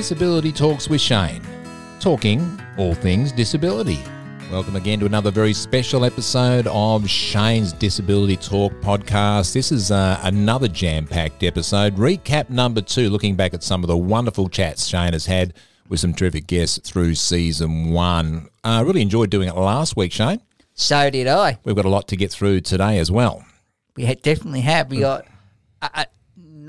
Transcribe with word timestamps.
Disability 0.00 0.50
Talks 0.50 0.88
with 0.88 1.02
Shane, 1.02 1.42
talking 2.00 2.58
all 2.78 2.94
things 2.94 3.32
disability. 3.32 3.98
Welcome 4.50 4.76
again 4.76 4.98
to 5.00 5.04
another 5.04 5.30
very 5.30 5.52
special 5.52 6.06
episode 6.06 6.66
of 6.68 7.06
Shane's 7.06 7.74
Disability 7.74 8.38
Talk 8.38 8.72
podcast. 8.80 9.52
This 9.52 9.70
is 9.70 9.90
uh, 9.90 10.18
another 10.22 10.68
jam 10.68 11.06
packed 11.06 11.42
episode, 11.42 11.96
recap 11.96 12.48
number 12.48 12.80
two, 12.80 13.10
looking 13.10 13.36
back 13.36 13.52
at 13.52 13.62
some 13.62 13.84
of 13.84 13.88
the 13.88 13.96
wonderful 13.96 14.48
chats 14.48 14.86
Shane 14.86 15.12
has 15.12 15.26
had 15.26 15.52
with 15.90 16.00
some 16.00 16.14
terrific 16.14 16.46
guests 16.46 16.78
through 16.78 17.14
season 17.14 17.90
one. 17.90 18.48
I 18.64 18.78
uh, 18.78 18.84
really 18.84 19.02
enjoyed 19.02 19.28
doing 19.28 19.48
it 19.48 19.54
last 19.54 19.98
week, 19.98 20.12
Shane. 20.12 20.40
So 20.72 21.10
did 21.10 21.26
I. 21.26 21.58
We've 21.62 21.76
got 21.76 21.84
a 21.84 21.90
lot 21.90 22.08
to 22.08 22.16
get 22.16 22.30
through 22.32 22.62
today 22.62 22.98
as 23.00 23.10
well. 23.10 23.44
We 23.96 24.14
definitely 24.14 24.62
have. 24.62 24.90
We 24.90 25.00
got 25.00 25.26
uh, 25.82 26.06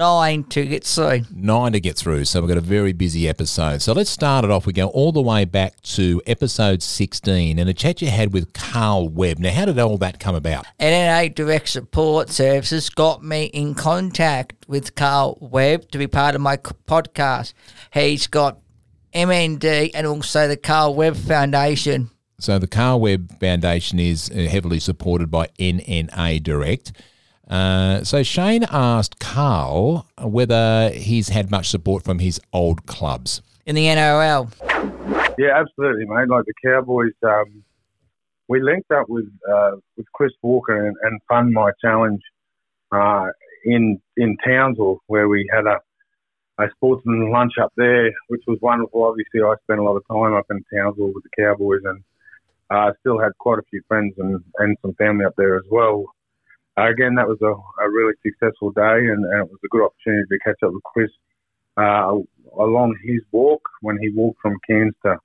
nine 0.02 0.44
to 0.46 0.66
get 0.66 0.84
through. 0.84 1.22
Nine 1.32 1.74
to 1.74 1.80
get 1.80 1.96
through. 1.96 2.26
So 2.26 2.42
we've 2.42 2.48
got 2.48 2.58
a 2.58 2.62
very 2.62 2.92
busy 2.92 3.30
episode. 3.30 3.84
So 3.84 3.94
let's 3.94 4.10
start 4.10 4.44
it 4.44 4.50
off. 4.50 4.66
We 4.66 4.74
go 4.74 4.88
all 4.88 5.12
the 5.12 5.22
way 5.22 5.46
back 5.46 5.80
to 5.82 6.20
episode 6.26 6.82
16 6.82 7.60
and 7.60 7.70
a 7.70 7.74
chat 7.74 8.02
you 8.02 8.08
had 8.08 8.34
with 8.34 8.52
Carl 8.52 9.10
Webb. 9.10 9.38
Now, 9.38 9.52
how 9.52 9.66
did 9.66 9.78
all 9.78 10.00
that 10.00 10.20
come 10.20 10.34
about? 10.34 10.66
NNA 10.80 11.36
Direct 11.36 11.70
Support 11.70 12.32
Services 12.32 12.90
got 12.90 13.24
me 13.24 13.46
in 13.54 13.76
contact 13.76 14.66
with 14.68 14.96
Carl 14.96 15.38
Webb 15.40 15.92
to 15.92 16.00
be 16.00 16.08
part 16.08 16.34
of 16.34 16.42
my 16.42 16.58
podcast. 16.58 17.54
He's 17.94 18.26
got 18.26 18.58
MND 19.14 19.92
and 19.94 20.08
also 20.08 20.48
the 20.48 20.58
Carl 20.58 20.96
Webb 20.96 21.16
Foundation. 21.16 22.10
So 22.40 22.58
the 22.58 22.68
Carl 22.68 23.02
Webb 23.02 23.40
Foundation 23.40 24.00
is 24.00 24.32
uh, 24.32 24.50
heavily 24.50 24.80
supported 24.80 25.30
by 25.30 25.50
NNA 25.60 26.42
Direct. 26.42 26.92
Uh, 27.52 28.02
so 28.04 28.24
Shane 28.24 28.66
asked 28.72 29.20
Carl 29.20 30.08
whether 30.18 30.90
he's 30.92 31.30
had 31.30 31.52
much 31.52 31.70
support 31.70 32.04
from 32.04 32.20
his 32.20 32.40
old 32.54 32.86
clubs 32.86 33.42
in 33.66 33.76
the 33.76 33.86
NRL. 33.86 34.50
Yeah, 35.38 35.60
absolutely, 35.60 36.06
mate. 36.06 36.30
Like 36.30 36.46
the 36.46 36.54
Cowboys, 36.66 37.12
um, 37.24 37.64
we 38.48 38.62
linked 38.62 38.92
up 38.92 39.10
with 39.10 39.28
uh, 39.52 39.72
with 39.98 40.06
Chris 40.14 40.32
Walker 40.42 40.88
and, 40.88 40.96
and 41.04 41.20
Fund 41.28 41.52
My 41.54 41.72
Challenge 41.84 42.22
uh, 42.92 43.28
in 43.66 44.02
in 44.16 44.38
Townsville, 44.46 45.00
where 45.08 45.28
we 45.28 45.50
had 45.54 45.66
a 45.66 45.80
a 46.58 46.70
sportsman 46.76 47.32
lunch 47.32 47.54
up 47.62 47.74
there, 47.76 48.12
which 48.28 48.44
was 48.48 48.60
wonderful. 48.62 49.04
Obviously, 49.04 49.42
I 49.42 49.56
spent 49.64 49.80
a 49.80 49.84
lot 49.84 49.98
of 49.98 50.08
time 50.08 50.34
up 50.34 50.46
in 50.50 50.64
Townsville 50.74 51.12
with 51.14 51.24
the 51.24 51.44
Cowboys, 51.44 51.82
and 51.84 52.02
uh, 52.70 52.94
still 53.02 53.20
had 53.20 53.32
quite 53.40 53.60
a 53.60 53.64
few 53.70 53.82
friends 53.88 54.14
and, 54.18 54.42
and 54.58 54.78
some 54.82 54.94
family 54.94 55.26
up 55.26 55.34
there 55.38 55.58
as 55.58 55.66
well. 55.70 56.06
Again, 56.90 57.16
that 57.16 57.28
was 57.28 57.42
a, 57.42 57.54
a 57.84 57.90
really 57.90 58.14
successful 58.26 58.72
day, 58.72 59.08
and, 59.12 59.26
and, 59.26 59.46
it 59.46 59.52
was 59.52 59.60
a 59.64 59.68
good 59.68 59.84
opportunity 59.84 60.24
to 60.30 60.40
catch 60.40 60.62
up 60.64 60.72
with 60.74 60.84
Chris 60.84 61.12
uh, 61.78 62.18
along 62.60 62.96
his 63.04 63.22
walk 63.32 63.62
when 63.82 63.98
he 64.00 64.10
walked 64.10 64.40
from 64.42 64.58
Cairns 64.68 64.94
to, 65.06 65.18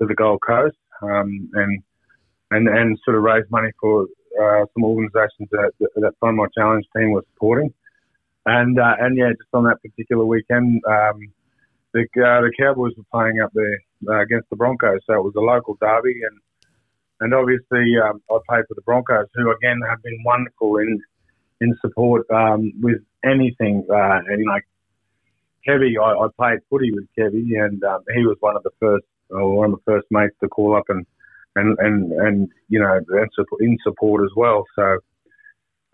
to 0.00 0.06
the 0.06 0.14
Gold 0.14 0.40
Coast, 0.46 0.76
um, 1.02 1.50
and 1.54 1.82
and 2.50 2.68
and 2.68 2.98
sort 3.04 3.16
of 3.16 3.22
raise 3.22 3.44
money 3.50 3.70
for 3.80 4.06
uh, 4.40 4.64
some 4.74 4.84
organisations 4.84 5.48
that, 5.50 5.72
that, 5.78 6.12
Fund 6.20 6.36
My 6.36 6.46
Challenge 6.56 6.84
team 6.96 7.12
was 7.12 7.24
supporting, 7.32 7.72
and 8.46 8.78
uh, 8.78 8.94
and 9.00 9.16
yeah, 9.16 9.30
just 9.30 9.48
on 9.52 9.64
that 9.64 9.82
particular 9.82 10.24
weekend, 10.24 10.82
um, 10.86 11.20
the 11.92 12.02
uh, 12.02 12.40
the 12.42 12.52
Cowboys 12.58 12.92
were 12.96 13.04
playing 13.12 13.40
up 13.40 13.52
there 13.54 13.78
uh, 14.08 14.20
against 14.22 14.50
the 14.50 14.56
Broncos, 14.56 15.00
so 15.06 15.14
it 15.14 15.24
was 15.24 15.34
a 15.36 15.40
local 15.40 15.76
derby, 15.80 16.20
and 16.22 16.40
and 17.24 17.32
obviously 17.32 17.96
um, 18.04 18.20
I 18.30 18.38
play 18.46 18.60
for 18.68 18.74
the 18.74 18.82
Broncos, 18.82 19.26
who 19.34 19.50
again 19.50 19.80
have 19.88 20.02
been 20.02 20.22
wonderful 20.24 20.76
in 20.76 21.00
in 21.60 21.74
support 21.80 22.26
um, 22.30 22.72
with 22.80 23.00
anything. 23.24 23.86
Uh, 23.90 24.20
and 24.28 24.46
like 24.46 24.64
Kevy, 25.66 25.94
I, 25.98 26.24
I 26.24 26.28
played 26.36 26.60
footy 26.68 26.92
with 26.92 27.06
Kevy, 27.18 27.64
and 27.64 27.82
um, 27.84 28.04
he 28.14 28.26
was 28.26 28.36
one 28.40 28.56
of 28.56 28.62
the 28.62 28.70
first, 28.78 29.06
or 29.30 29.56
one 29.56 29.72
of 29.72 29.78
the 29.78 29.92
first 29.92 30.06
mates 30.10 30.36
to 30.42 30.48
call 30.48 30.76
up 30.76 30.84
and 30.88 31.06
and 31.56 31.78
and 31.78 32.12
and 32.12 32.48
you 32.68 32.78
know 32.78 33.00
in 33.60 33.78
support 33.82 34.22
as 34.22 34.30
well. 34.36 34.64
So. 34.76 34.98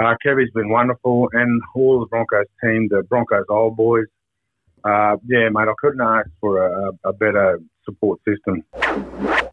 Uh, 0.03 0.15
Kevy's 0.25 0.51
been 0.55 0.71
wonderful, 0.71 1.29
and 1.35 1.61
all 1.75 2.01
the 2.01 2.07
Broncos 2.07 2.47
team, 2.65 2.89
the 2.91 3.03
Broncos 3.03 3.45
old 3.51 3.77
boys, 3.77 4.07
uh, 4.83 5.17
yeah, 5.27 5.51
mate, 5.51 5.69
I 5.69 5.75
couldn't 5.77 6.01
ask 6.01 6.27
for 6.41 6.67
a, 6.67 6.93
a 7.05 7.13
better 7.13 7.61
support 7.85 8.19
system. 8.27 8.65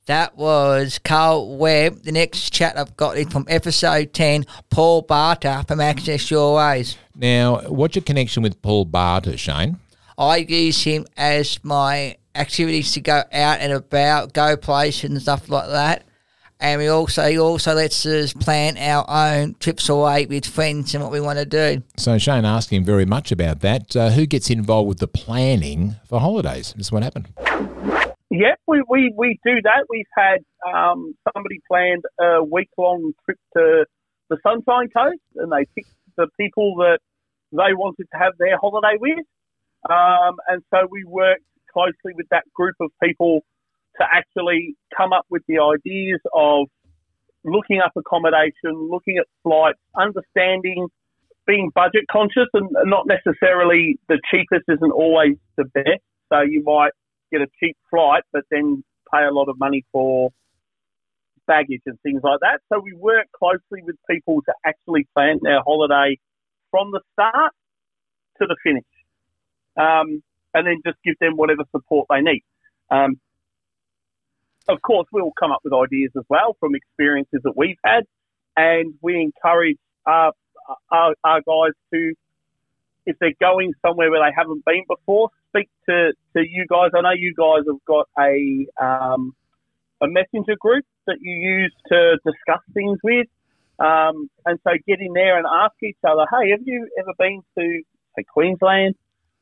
That 0.08 0.38
was 0.38 1.00
Carl 1.00 1.58
Webb. 1.58 2.04
The 2.04 2.14
next 2.14 2.52
chat 2.54 2.78
I've 2.78 2.96
got 2.96 3.18
is 3.18 3.28
from 3.28 3.46
episode 3.50 4.14
10, 4.14 4.46
Paul 4.70 5.02
Barter 5.02 5.66
from 5.68 5.82
Access 5.82 6.32
Your 6.32 6.56
Ways. 6.56 6.96
Now, 7.14 7.58
what's 7.68 7.98
your 7.98 8.04
connection 8.04 8.42
with 8.42 8.62
Paul 8.62 8.86
Barter, 8.86 9.36
Shane? 9.36 9.80
I 10.18 10.38
use 10.38 10.82
him 10.82 11.08
as 11.18 11.62
my 11.62 12.16
activities 12.36 12.94
to 12.94 13.02
go 13.02 13.18
out 13.34 13.60
and 13.60 13.74
about, 13.74 14.32
go 14.32 14.56
places 14.56 15.10
and 15.10 15.22
stuff 15.22 15.50
like 15.50 15.68
that. 15.68 16.06
And 16.62 16.80
we 16.80 16.88
also 16.88 17.28
he 17.28 17.38
also 17.38 17.74
lets 17.74 18.06
us 18.06 18.32
plan 18.32 18.78
our 18.78 19.06
own 19.10 19.58
trips 19.60 19.90
away 19.90 20.26
with 20.26 20.46
friends 20.46 20.96
and 20.96 21.04
what 21.04 21.12
we 21.12 21.20
want 21.20 21.38
to 21.38 21.46
do. 21.46 21.84
So 21.98 22.18
Shane 22.18 22.46
asked 22.46 22.70
him 22.70 22.86
very 22.86 23.06
much 23.06 23.34
about 23.34 23.60
that. 23.60 23.94
Uh, 23.94 24.12
who 24.12 24.26
gets 24.26 24.50
involved 24.50 24.88
with 24.88 25.00
the 25.00 25.08
planning 25.10 25.98
for 26.08 26.22
holidays? 26.22 26.74
This 26.78 26.88
is 26.88 26.92
what 26.94 27.04
happened. 27.04 27.28
Yeah, 28.30 28.56
we, 28.68 28.84
we, 28.90 29.14
we 29.16 29.40
do 29.46 29.62
that. 29.64 29.86
We've 29.90 30.06
had 30.16 30.40
um, 30.68 31.16
somebody 31.34 31.62
planned 31.68 32.04
a 32.20 32.44
week 32.44 32.70
long 32.78 33.14
trip 33.24 33.38
to 33.56 33.86
the 34.30 34.38
Sunshine 34.44 34.90
Coast, 34.90 35.22
and 35.36 35.52
they 35.52 35.66
picked 35.76 35.92
the 36.18 36.28
people 36.40 36.76
that 36.78 37.00
they 37.52 37.74
wanted 37.74 38.08
to 38.12 38.18
have 38.20 38.34
their 38.38 38.58
holiday 38.58 38.98
with. 39.00 39.26
Um, 39.90 40.36
and 40.50 40.62
so 40.74 40.88
we 40.92 41.06
worked 41.06 41.44
closely 41.72 42.14
with 42.16 42.28
that 42.32 42.44
group 42.54 42.76
of 42.82 42.92
people 43.02 43.46
to 44.02 44.06
actually 44.12 44.76
come 44.96 45.14
up 45.14 45.26
with 45.30 45.44
the 45.48 45.60
ideas 45.60 46.20
of 46.34 46.68
looking 47.46 47.80
up 47.80 47.92
accommodation, 47.96 48.74
looking 48.92 49.18
at 49.20 49.26
flights, 49.44 49.80
understanding, 49.98 50.88
being 51.46 51.72
budget 51.74 52.04
conscious, 52.12 52.48
and 52.54 52.70
not 52.86 53.08
necessarily 53.08 53.98
the 54.10 54.20
cheapest 54.30 54.66
isn't 54.68 54.92
always 54.92 55.38
the 55.56 55.64
best. 55.74 56.04
So 56.32 56.42
you 56.42 56.62
might 56.64 56.92
get 57.32 57.42
a 57.42 57.48
cheap 57.60 57.78
flight, 57.90 58.24
but 58.32 58.44
then 58.52 58.84
pay 59.14 59.24
a 59.24 59.32
lot 59.32 59.50
of 59.50 59.58
money 59.60 59.86
for 59.92 60.32
baggage 61.48 61.82
and 61.86 62.00
things 62.02 62.22
like 62.24 62.40
that. 62.42 62.60
So 62.72 62.80
we 62.80 62.94
work 62.94 63.28
closely 63.32 63.82
with 63.84 63.96
people 64.10 64.42
to 64.44 64.54
actually 64.66 65.08
plan 65.16 65.40
their 65.42 65.62
holiday 65.62 66.20
from 66.72 66.92
the 66.92 67.00
start 67.14 67.54
to 68.40 68.48
the 68.48 68.56
finish, 68.64 68.84
um, 69.78 70.22
and 70.54 70.68
then 70.68 70.82
just 70.86 70.98
give 71.04 71.16
them 71.20 71.38
whatever 71.38 71.64
support 71.72 72.08
they 72.10 72.22
need. 72.22 72.44
Um, 72.92 73.20
of 74.68 74.82
course, 74.82 75.08
we'll 75.12 75.32
come 75.40 75.52
up 75.52 75.62
with 75.64 75.74
ideas 75.74 76.12
as 76.18 76.24
well 76.30 76.56
from 76.60 76.76
experiences 76.76 77.40
that 77.44 77.56
we've 77.56 77.80
had, 77.84 78.04
and 78.56 78.94
we 79.02 79.22
encourage 79.22 79.78
our, 80.06 80.34
our, 80.92 81.16
our 81.24 81.42
guys 81.42 81.74
to, 81.94 82.14
if 83.06 83.16
they're 83.20 83.32
going 83.40 83.74
somewhere 83.86 84.12
where 84.12 84.20
they 84.20 84.34
haven't 84.36 84.66
been 84.66 84.84
before, 84.88 85.30
speak 85.50 85.70
to, 85.90 86.14
to 86.36 86.42
you 86.42 86.66
guys. 86.70 86.92
I 86.96 87.02
know 87.02 87.12
you 87.18 87.34
guys 87.38 87.66
have 87.68 87.84
got 87.86 88.08
a 88.18 88.68
um, 88.82 89.34
a 90.02 90.08
messenger 90.08 90.56
group 90.60 90.86
that 91.08 91.18
you 91.22 91.34
use 91.34 91.74
to 91.92 92.18
discuss 92.26 92.62
things 92.74 93.00
with. 93.04 93.28
Um, 93.80 94.30
and 94.46 94.60
so 94.64 94.72
get 94.88 95.00
in 95.02 95.14
there 95.14 95.38
and 95.38 95.46
ask 95.46 95.76
each 95.84 95.98
other, 96.08 96.26
hey, 96.32 96.52
have 96.52 96.62
you 96.66 96.90
ever 97.00 97.14
been 97.18 97.42
to, 97.58 97.82
say, 98.16 98.24
Queensland? 98.34 98.96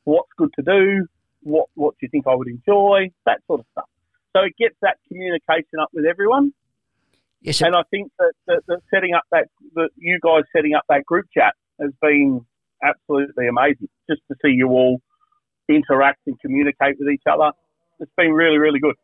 What's 0.03 0.29
good 0.37 0.51
to 0.59 0.61
do? 0.61 1.07
What, 1.41 1.67
what 1.75 1.93
do 1.93 2.05
you 2.05 2.09
think 2.09 2.27
I 2.27 2.35
would 2.35 2.47
enjoy? 2.47 3.11
That 3.25 3.39
sort 3.47 3.61
of 3.61 3.65
stuff. 3.71 3.89
So 4.35 4.43
it 4.43 4.53
gets 4.57 4.75
that 4.81 4.97
communication 5.07 5.79
up 5.81 5.89
with 5.93 6.05
everyone. 6.05 6.53
Yes, 7.41 7.61
and 7.61 7.75
I 7.75 7.83
think 7.91 8.11
that, 8.19 8.33
that, 8.47 8.61
that 8.67 8.79
setting 8.93 9.13
up 9.13 9.23
that, 9.31 9.47
that 9.75 9.89
you 9.95 10.19
guys 10.21 10.43
setting 10.55 10.73
up 10.73 10.83
that 10.89 11.05
group 11.05 11.27
chat 11.33 11.53
has 11.79 11.91
been 12.01 12.45
absolutely 12.83 13.47
amazing 13.47 13.87
just 14.09 14.21
to 14.29 14.35
see 14.43 14.51
you 14.51 14.69
all 14.69 14.99
interact 15.69 16.19
and 16.27 16.39
communicate 16.39 16.97
with 16.99 17.09
each 17.09 17.23
other. 17.29 17.51
It's 17.99 18.11
been 18.17 18.33
really, 18.33 18.57
really 18.57 18.79
good. 18.79 18.95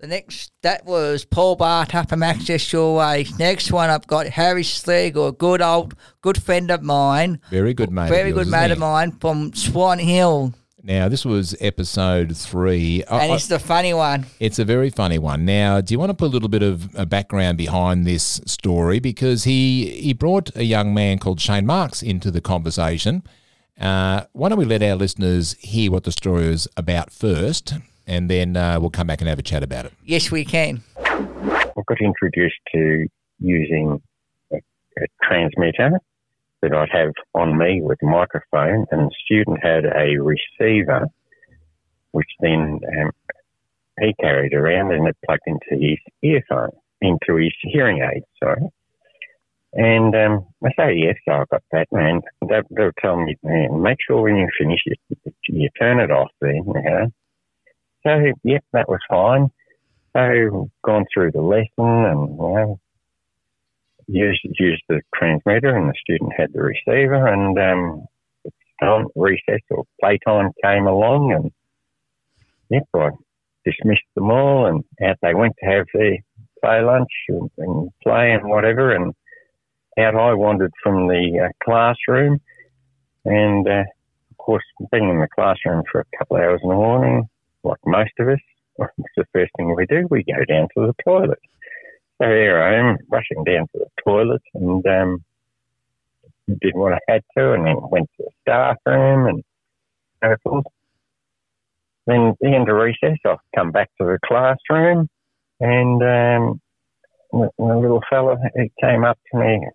The 0.00 0.06
next, 0.06 0.52
that 0.62 0.84
was 0.84 1.24
Paul 1.24 1.56
Barter 1.56 2.04
from 2.08 2.22
Access 2.22 2.72
Your 2.72 2.96
Way. 2.96 3.26
Next 3.36 3.72
one, 3.72 3.90
I've 3.90 4.06
got 4.06 4.28
Harry 4.28 4.62
Slegel, 4.62 5.26
a 5.26 5.32
good 5.32 5.60
old, 5.60 5.96
good 6.20 6.40
friend 6.40 6.70
of 6.70 6.84
mine. 6.84 7.40
Very 7.50 7.74
good 7.74 7.90
mate. 7.90 8.08
Very 8.08 8.30
of 8.30 8.36
yours, 8.36 8.46
good 8.46 8.52
mate 8.52 8.70
of 8.70 8.78
mine 8.78 9.10
from 9.20 9.52
Swan 9.54 9.98
Hill. 9.98 10.54
Now, 10.84 11.08
this 11.08 11.24
was 11.24 11.56
episode 11.60 12.36
three. 12.36 13.02
And 13.10 13.32
it's 13.32 13.48
the 13.48 13.58
funny 13.58 13.92
one. 13.92 14.26
It's 14.38 14.60
a 14.60 14.64
very 14.64 14.88
funny 14.88 15.18
one. 15.18 15.44
Now, 15.44 15.80
do 15.80 15.92
you 15.92 15.98
want 15.98 16.10
to 16.10 16.14
put 16.14 16.26
a 16.26 16.32
little 16.32 16.48
bit 16.48 16.62
of 16.62 16.94
a 16.94 17.04
background 17.04 17.58
behind 17.58 18.06
this 18.06 18.40
story? 18.46 19.00
Because 19.00 19.42
he, 19.42 19.90
he 20.00 20.12
brought 20.12 20.54
a 20.54 20.62
young 20.62 20.94
man 20.94 21.18
called 21.18 21.40
Shane 21.40 21.66
Marks 21.66 22.02
into 22.04 22.30
the 22.30 22.40
conversation. 22.40 23.24
Uh, 23.80 24.24
why 24.32 24.48
don't 24.48 24.58
we 24.58 24.64
let 24.64 24.82
our 24.82 24.96
listeners 24.96 25.54
hear 25.60 25.90
what 25.90 26.04
the 26.04 26.12
story 26.12 26.46
is 26.46 26.68
about 26.76 27.12
first, 27.12 27.74
and 28.06 28.28
then 28.30 28.56
uh, 28.56 28.78
we'll 28.80 28.90
come 28.90 29.06
back 29.06 29.20
and 29.20 29.28
have 29.28 29.38
a 29.38 29.42
chat 29.42 29.62
about 29.62 29.86
it. 29.86 29.92
Yes, 30.04 30.30
we 30.30 30.44
can. 30.44 30.82
I 30.98 31.82
got 31.86 32.00
introduced 32.00 32.56
to 32.74 33.06
using 33.38 34.02
a, 34.52 34.56
a 34.56 35.06
transmitter 35.22 36.00
that 36.62 36.72
I'd 36.74 36.90
have 36.90 37.12
on 37.34 37.56
me 37.56 37.80
with 37.82 37.98
a 38.02 38.06
microphone, 38.06 38.86
and 38.90 39.08
the 39.08 39.14
student 39.24 39.58
had 39.62 39.84
a 39.84 40.16
receiver 40.16 41.06
which 42.12 42.28
then 42.40 42.80
um, 43.00 43.10
he 44.00 44.14
carried 44.20 44.54
around 44.54 44.92
and 44.92 45.06
it 45.06 45.16
plugged 45.24 45.42
into 45.46 45.80
his 45.80 45.98
earphone, 46.22 46.70
into 47.00 47.36
his 47.36 47.52
hearing 47.62 48.02
aid, 48.02 48.22
sorry. 48.42 48.62
And 49.74 50.14
um, 50.14 50.46
I 50.64 50.70
say 50.78 50.94
yes, 50.96 51.16
so 51.26 51.34
I 51.34 51.44
got 51.50 51.62
that, 51.72 51.88
man. 51.92 52.22
They, 52.48 52.60
they 52.70 52.82
were 52.82 52.94
telling 53.00 53.26
me, 53.26 53.36
man, 53.42 53.82
make 53.82 53.98
sure 54.06 54.22
when 54.22 54.36
you 54.36 54.48
finish 54.58 54.80
it, 54.86 54.98
you 55.48 55.68
turn 55.78 56.00
it 56.00 56.10
off 56.10 56.30
then, 56.40 56.62
you 56.66 56.82
know. 56.82 57.06
So, 58.06 58.32
yep, 58.44 58.64
that 58.72 58.88
was 58.88 59.00
fine. 59.10 59.48
So, 60.16 60.70
gone 60.84 61.04
through 61.12 61.32
the 61.32 61.42
lesson 61.42 61.68
and, 61.78 62.30
you 62.30 62.36
know, 62.36 62.80
used, 64.06 64.40
used 64.58 64.82
the 64.88 65.02
transmitter 65.14 65.76
and 65.76 65.90
the 65.90 65.94
student 66.00 66.32
had 66.34 66.52
the 66.54 66.62
receiver 66.62 67.26
and 67.26 67.58
um, 67.58 68.06
time, 68.80 69.06
recess 69.14 69.60
or 69.70 69.84
playtime 70.00 70.50
came 70.64 70.86
along 70.86 71.32
and, 71.32 71.52
yep, 72.70 72.84
I 72.96 73.10
dismissed 73.66 74.00
them 74.14 74.30
all 74.30 74.66
and 74.66 74.82
out 75.06 75.18
they 75.20 75.34
went 75.34 75.54
to 75.58 75.70
have 75.70 75.86
their 75.92 76.16
play 76.64 76.80
lunch 76.80 77.10
and, 77.28 77.50
and 77.58 77.90
play 78.02 78.32
and 78.32 78.48
whatever 78.48 78.94
and 78.94 79.12
out 79.98 80.14
I 80.14 80.34
wandered 80.34 80.72
from 80.82 81.08
the 81.08 81.46
uh, 81.46 81.64
classroom, 81.64 82.40
and 83.24 83.66
uh, 83.66 83.84
of 84.30 84.36
course, 84.38 84.64
being 84.90 85.08
in 85.08 85.20
the 85.20 85.28
classroom 85.34 85.82
for 85.90 86.00
a 86.00 86.16
couple 86.18 86.36
of 86.36 86.42
hours 86.42 86.60
in 86.62 86.68
the 86.68 86.74
morning, 86.74 87.28
like 87.64 87.78
most 87.84 88.12
of 88.18 88.28
us, 88.28 88.38
it's 88.78 89.08
the 89.16 89.24
first 89.32 89.50
thing 89.56 89.74
we 89.74 89.86
do. 89.86 90.06
We 90.10 90.24
go 90.24 90.44
down 90.44 90.68
to 90.76 90.86
the 90.86 90.94
toilet. 91.04 91.38
So 92.20 92.28
here 92.28 92.60
I 92.60 92.76
am, 92.76 92.98
rushing 93.08 93.44
down 93.44 93.66
to 93.72 93.78
the 93.78 94.02
toilet, 94.04 94.42
and 94.54 94.84
um, 94.86 95.24
did 96.60 96.74
what 96.74 96.94
I 96.94 96.98
had 97.08 97.22
to, 97.36 97.52
and 97.52 97.66
then 97.66 97.76
went 97.90 98.08
to 98.16 98.24
the 98.24 98.30
staff 98.42 98.76
room 98.86 99.26
and 99.26 99.44
so 100.22 100.36
forth. 100.42 100.64
Then, 102.06 102.34
the 102.40 102.54
end 102.54 102.68
of 102.68 102.76
recess, 102.76 103.18
I've 103.26 103.36
come 103.54 103.70
back 103.70 103.90
to 104.00 104.06
the 104.06 104.18
classroom, 104.24 105.08
and 105.60 106.02
um, 106.02 106.60
the, 107.32 107.48
the 107.58 107.64
little 107.64 108.02
fella 108.10 108.36
he 108.54 108.70
came 108.80 109.04
up 109.04 109.18
to 109.32 109.38
me 109.38 109.66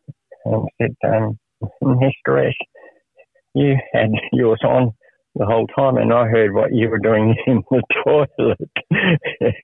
and 0.45 0.67
said, 0.81 0.95
um, 1.05 1.37
Mr. 1.81 2.47
Ash, 2.47 2.57
you 3.53 3.75
had 3.93 4.11
yours 4.31 4.61
on 4.63 4.93
the 5.35 5.45
whole 5.45 5.67
time 5.67 5.97
and 5.97 6.13
I 6.13 6.27
heard 6.27 6.53
what 6.53 6.73
you 6.73 6.89
were 6.89 6.99
doing 6.99 7.35
in 7.47 7.63
the 7.69 7.81
toilet. 8.03 8.71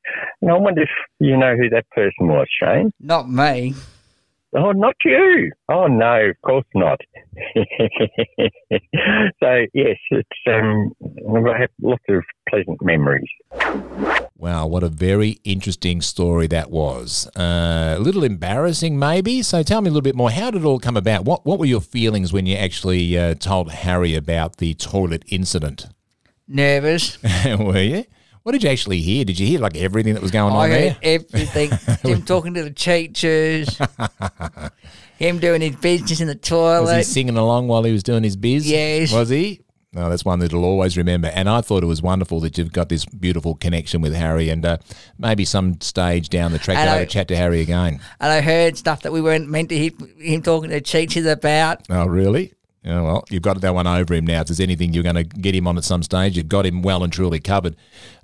and 0.41 0.51
I 0.51 0.57
wonder 0.57 0.81
if 0.81 0.89
you 1.19 1.38
know 1.38 1.56
who 1.56 1.69
that 1.69 1.89
person 1.91 2.27
was, 2.27 2.47
Shane. 2.62 2.91
Not 3.00 3.30
me. 3.30 3.75
Oh, 4.56 4.71
not 4.71 4.95
you. 5.06 5.51
Oh, 5.71 5.86
no, 5.86 6.30
of 6.30 6.41
course 6.41 6.65
not. 6.74 7.00
so, 7.56 7.63
yes, 9.75 9.97
it's, 10.09 10.30
um, 10.47 10.91
I 11.03 11.59
have 11.59 11.69
lots 11.83 12.03
of 12.09 12.24
pleasant 12.50 12.81
memories. 12.81 13.30
Wow, 14.39 14.68
what 14.68 14.83
a 14.83 14.88
very 14.88 15.41
interesting 15.44 16.00
story 16.01 16.47
that 16.47 16.71
was. 16.71 17.27
Uh, 17.36 17.95
a 17.97 18.00
little 18.00 18.24
embarrassing, 18.24 18.97
maybe. 18.97 19.41
So 19.41 19.63
tell 19.63 19.81
me 19.81 19.89
a 19.89 19.91
little 19.91 20.01
bit 20.01 20.15
more. 20.15 20.31
How 20.31 20.50
did 20.50 20.62
it 20.62 20.65
all 20.65 20.80
come 20.80 20.95
about? 20.95 21.25
What 21.25 21.45
What 21.45 21.59
were 21.59 21.65
your 21.65 21.81
feelings 21.81 22.31
when 22.31 22.45
you 22.45 22.56
actually 22.56 23.18
uh, 23.18 23.33
told 23.33 23.69
Harry 23.69 24.15
about 24.15 24.56
the 24.56 24.75
toilet 24.75 25.24
incident? 25.27 25.88
Nervous. 26.47 27.21
were 27.59 27.81
you? 27.81 28.06
What 28.44 28.53
did 28.53 28.63
you 28.63 28.69
actually 28.69 29.01
hear? 29.01 29.25
Did 29.25 29.39
you 29.39 29.45
hear 29.45 29.59
like 29.59 29.75
everything 29.75 30.13
that 30.13 30.24
was 30.24 30.31
going 30.31 30.53
on 30.53 30.59
I 30.62 30.69
there? 30.69 30.89
heard 30.91 31.00
everything. 31.03 31.71
him 32.09 32.21
talking 32.21 32.53
to 32.53 32.63
the 32.63 32.71
teachers. 32.71 33.77
him 35.18 35.39
doing 35.39 35.59
his 35.59 35.75
business 35.75 36.21
in 36.21 36.27
the 36.27 36.36
toilet. 36.36 36.83
Was 36.83 37.07
he 37.07 37.13
singing 37.13 37.38
along 37.38 37.68
while 37.68 37.83
he 37.83 37.91
was 37.91 38.03
doing 38.03 38.24
his 38.24 38.38
biz? 38.38 38.71
Yes. 38.71 39.12
Was 39.12 39.27
he? 39.27 39.59
No, 39.91 40.07
that's 40.07 40.24
one 40.24 40.38
that 40.39 40.51
he'll 40.51 40.63
always 40.65 40.97
remember. 40.97 41.30
And 41.33 41.50
I 41.50 41.62
thought 41.62 41.81
it 41.81 41.88
was 41.88 42.01
wonderful 42.01 42.39
that 42.41 42.57
you've 42.59 42.71
got 42.71 42.89
this 42.89 43.06
beautiful 43.06 43.56
connection 43.56 44.01
with 44.01 44.13
Harry, 44.13 44.50
and 44.50 44.63
uh, 44.63 44.77
maybe 45.18 45.45
some 45.45 45.81
stage 45.81 46.30
down 46.30 46.51
the 46.51 46.59
track 46.59 46.77
And 46.77 46.86
you'll 46.86 46.94
I- 46.95 47.00
have 47.00 47.07
a 47.07 47.12
chat 47.12 47.27
to 47.30 47.36
Harry 47.36 47.62
again. 47.62 48.00
And 48.19 48.31
I 48.31 48.41
heard 48.41 48.77
stuff 48.77 49.01
that 49.01 49.12
we 49.12 49.19
weren't 49.21 49.50
meant 49.50 49.69
to 49.69 49.77
hear 49.77 49.91
him 50.19 50.44
talking 50.44 50.69
to 50.69 50.80
teachers 50.81 51.25
about. 51.25 51.81
Oh, 51.89 52.06
really? 52.06 52.53
Yeah, 52.83 53.01
well, 53.01 53.25
you've 53.29 53.41
got 53.41 53.59
that 53.59 53.75
one 53.75 53.87
over 53.87 54.13
him 54.13 54.25
now. 54.25 54.39
If 54.41 54.47
there's 54.47 54.61
anything 54.61 54.93
you're 54.93 55.03
going 55.03 55.15
to 55.15 55.25
get 55.25 55.53
him 55.53 55.67
on 55.67 55.77
at 55.77 55.83
some 55.83 56.01
stage, 56.01 56.37
you've 56.37 56.47
got 56.47 56.65
him 56.65 56.81
well 56.81 57.03
and 57.03 57.11
truly 57.11 57.41
covered. 57.41 57.75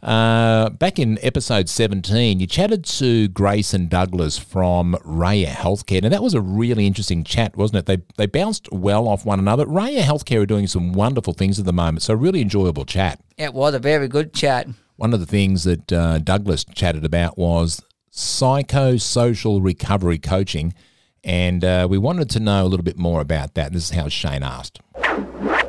Uh, 0.01 0.69
back 0.69 0.97
in 0.97 1.19
episode 1.21 1.67
17, 1.67 2.39
you 2.39 2.47
chatted 2.47 2.85
to 2.85 3.27
Grace 3.27 3.73
and 3.73 3.89
Douglas 3.89 4.37
from 4.37 4.95
Raya 5.05 5.47
Healthcare. 5.47 6.01
Now, 6.01 6.09
that 6.09 6.23
was 6.23 6.33
a 6.33 6.39
really 6.39 6.87
interesting 6.87 7.25
chat, 7.25 7.57
wasn't 7.57 7.79
it? 7.79 7.85
They, 7.85 7.97
they 8.15 8.27
bounced 8.27 8.71
well 8.71 9.09
off 9.09 9.25
one 9.25 9.39
another. 9.39 9.65
Raya 9.65 10.01
Healthcare 10.01 10.43
are 10.43 10.45
doing 10.45 10.67
some 10.67 10.93
wonderful 10.93 11.33
things 11.33 11.59
at 11.59 11.65
the 11.65 11.73
moment, 11.73 12.03
so 12.03 12.13
really 12.13 12.41
enjoyable 12.41 12.85
chat. 12.85 13.19
It 13.37 13.53
was 13.53 13.73
a 13.73 13.79
very 13.79 14.07
good 14.07 14.33
chat. 14.33 14.67
One 14.95 15.13
of 15.13 15.19
the 15.19 15.25
things 15.25 15.65
that 15.65 15.91
uh, 15.91 16.19
Douglas 16.19 16.63
chatted 16.63 17.03
about 17.03 17.37
was 17.37 17.81
psychosocial 18.09 19.61
recovery 19.61 20.17
coaching. 20.17 20.73
And 21.25 21.65
uh, 21.65 21.87
we 21.89 21.97
wanted 21.97 22.29
to 22.31 22.39
know 22.39 22.63
a 22.63 22.69
little 22.69 22.83
bit 22.83 22.97
more 22.97 23.19
about 23.19 23.55
that. 23.55 23.73
This 23.73 23.89
is 23.89 23.97
how 23.97 24.07
Shane 24.07 24.43
asked. 24.43 24.79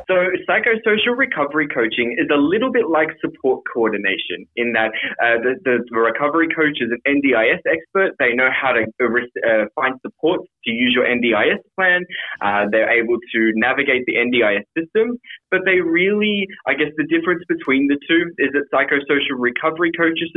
So, 0.07 0.15
psychosocial 0.47 1.17
recovery 1.17 1.67
coaching 1.67 2.15
is 2.17 2.29
a 2.31 2.39
little 2.39 2.71
bit 2.71 2.87
like 2.87 3.09
support 3.19 3.63
coordination 3.73 4.47
in 4.55 4.71
that 4.71 4.95
uh, 5.19 5.43
the, 5.43 5.83
the, 5.91 5.99
recovery 5.99 6.47
coach 6.47 6.79
is 6.79 6.87
an 6.95 7.01
NDIS 7.03 7.59
expert. 7.67 8.15
They 8.17 8.31
know 8.31 8.47
how 8.47 8.71
to 8.71 8.87
uh, 8.87 9.65
find 9.75 9.99
support 10.01 10.41
to 10.63 10.71
use 10.71 10.95
your 10.95 11.03
NDIS 11.03 11.59
plan. 11.75 12.05
Uh, 12.39 12.71
they're 12.71 12.89
able 12.89 13.17
to 13.19 13.51
navigate 13.55 14.05
the 14.07 14.15
NDIS 14.15 14.63
system. 14.79 15.19
But 15.51 15.61
they 15.65 15.81
really, 15.81 16.47
I 16.65 16.73
guess, 16.73 16.95
the 16.95 17.07
difference 17.07 17.43
between 17.49 17.87
the 17.87 17.99
two 18.07 18.31
is 18.39 18.55
that 18.55 18.63
psychosocial 18.71 19.35
recovery 19.35 19.91
coaches 19.91 20.31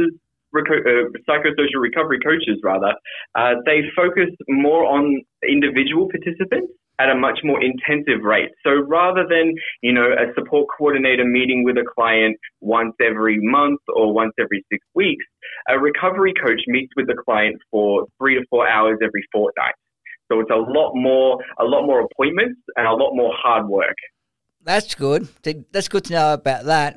reco- 0.55 0.85
uh, 0.87 1.11
psychosocial 1.29 1.81
recovery 1.81 2.19
coaches 2.21 2.61
rather, 2.63 2.95
uh, 3.35 3.55
they 3.67 3.83
focus 3.95 4.31
more 4.49 4.85
on 4.85 5.23
individual 5.49 6.09
participants 6.11 6.73
at 7.01 7.09
a 7.09 7.15
much 7.15 7.41
more 7.43 7.59
intensive 7.63 8.23
rate. 8.23 8.51
So 8.63 8.73
rather 8.87 9.25
than, 9.27 9.55
you 9.83 9.93
know, 9.93 10.13
a 10.13 10.35
support 10.35 10.69
coordinator 10.77 11.25
meeting 11.25 11.65
with 11.65 11.79
a 11.79 11.85
client 11.95 12.37
once 12.61 12.95
every 13.01 13.39
month 13.41 13.81
or 13.89 14.13
once 14.13 14.33
every 14.39 14.63
six 14.71 14.85
weeks, 14.95 15.25
a 15.69 15.79
recovery 15.79 16.35
coach 16.35 16.61
meets 16.67 16.93
with 16.97 17.07
the 17.07 17.17
client 17.25 17.57
for 17.71 18.07
three 18.19 18.35
to 18.35 18.45
four 18.51 18.69
hours 18.69 18.99
every 19.03 19.25
fortnight. 19.33 19.75
So 20.31 20.41
it's 20.41 20.51
a 20.51 20.57
lot 20.57 20.93
more, 20.95 21.39
a 21.59 21.65
lot 21.65 21.87
more 21.87 22.03
appointments 22.05 22.61
and 22.77 22.87
a 22.87 22.93
lot 22.93 23.15
more 23.15 23.33
hard 23.35 23.67
work. 23.67 23.97
That's 24.63 24.95
good. 24.95 25.27
That's 25.73 25.89
good 25.89 26.05
to 26.05 26.13
know 26.13 26.35
about 26.35 26.67
that. 26.67 26.97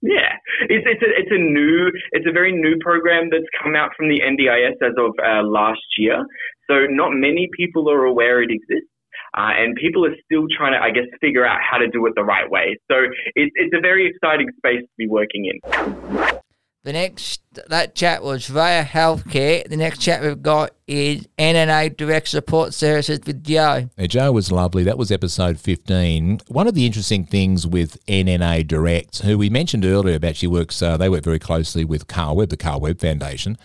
Yeah, 0.00 0.36
it's 0.68 0.86
it's 0.86 1.02
a 1.02 1.10
it's 1.16 1.30
a 1.30 1.38
new 1.38 1.90
it's 2.12 2.26
a 2.26 2.32
very 2.32 2.52
new 2.52 2.76
program 2.80 3.28
that's 3.30 3.48
come 3.62 3.76
out 3.76 3.90
from 3.96 4.08
the 4.08 4.20
NDIS 4.20 4.76
as 4.82 4.94
of 4.98 5.12
uh, 5.22 5.42
last 5.46 5.84
year. 5.98 6.24
So 6.70 6.86
not 6.88 7.12
many 7.12 7.48
people 7.56 7.90
are 7.90 8.04
aware 8.04 8.42
it 8.42 8.50
exists. 8.50 8.88
Uh, 9.34 9.48
and 9.56 9.74
people 9.76 10.04
are 10.04 10.14
still 10.26 10.44
trying 10.54 10.72
to, 10.72 10.78
I 10.78 10.90
guess, 10.90 11.08
figure 11.18 11.46
out 11.46 11.58
how 11.58 11.78
to 11.78 11.88
do 11.88 12.04
it 12.06 12.12
the 12.16 12.24
right 12.24 12.50
way. 12.50 12.76
So 12.90 12.96
it's 13.34 13.52
it's 13.54 13.74
a 13.74 13.80
very 13.80 14.06
exciting 14.06 14.48
space 14.58 14.82
to 14.82 14.94
be 14.98 15.08
working 15.08 15.46
in. 15.46 16.41
The 16.84 16.92
next 16.92 17.42
that 17.68 17.94
chat 17.94 18.24
was 18.24 18.48
via 18.48 18.84
healthcare. 18.84 19.68
The 19.68 19.76
next 19.76 19.98
chat 19.98 20.20
we've 20.20 20.42
got 20.42 20.72
is 20.88 21.28
NNA 21.38 21.96
Direct 21.96 22.26
Support 22.26 22.74
Services 22.74 23.20
with 23.24 23.44
Joe. 23.44 23.88
Now, 23.96 24.06
Joe 24.06 24.32
was 24.32 24.50
lovely. 24.50 24.82
That 24.82 24.98
was 24.98 25.12
episode 25.12 25.60
15. 25.60 26.40
One 26.48 26.66
of 26.66 26.74
the 26.74 26.84
interesting 26.84 27.24
things 27.24 27.68
with 27.68 28.04
NNA 28.06 28.66
Direct, 28.66 29.20
who 29.20 29.38
we 29.38 29.48
mentioned 29.48 29.84
earlier 29.84 30.16
about 30.16 30.34
she 30.34 30.48
works, 30.48 30.82
uh, 30.82 30.96
they 30.96 31.08
work 31.08 31.22
very 31.22 31.38
closely 31.38 31.84
with 31.84 32.08
Carl 32.08 32.34
Webb, 32.34 32.48
the 32.48 32.56
Carl 32.56 32.80
Webb 32.80 32.98
Foundation. 32.98 33.56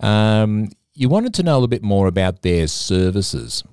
Um, 0.00 0.68
you 0.92 1.08
wanted 1.08 1.32
to 1.34 1.42
know 1.42 1.52
a 1.52 1.56
little 1.56 1.68
bit 1.68 1.82
more 1.82 2.08
about 2.08 2.42
their 2.42 2.66
services. 2.66 3.64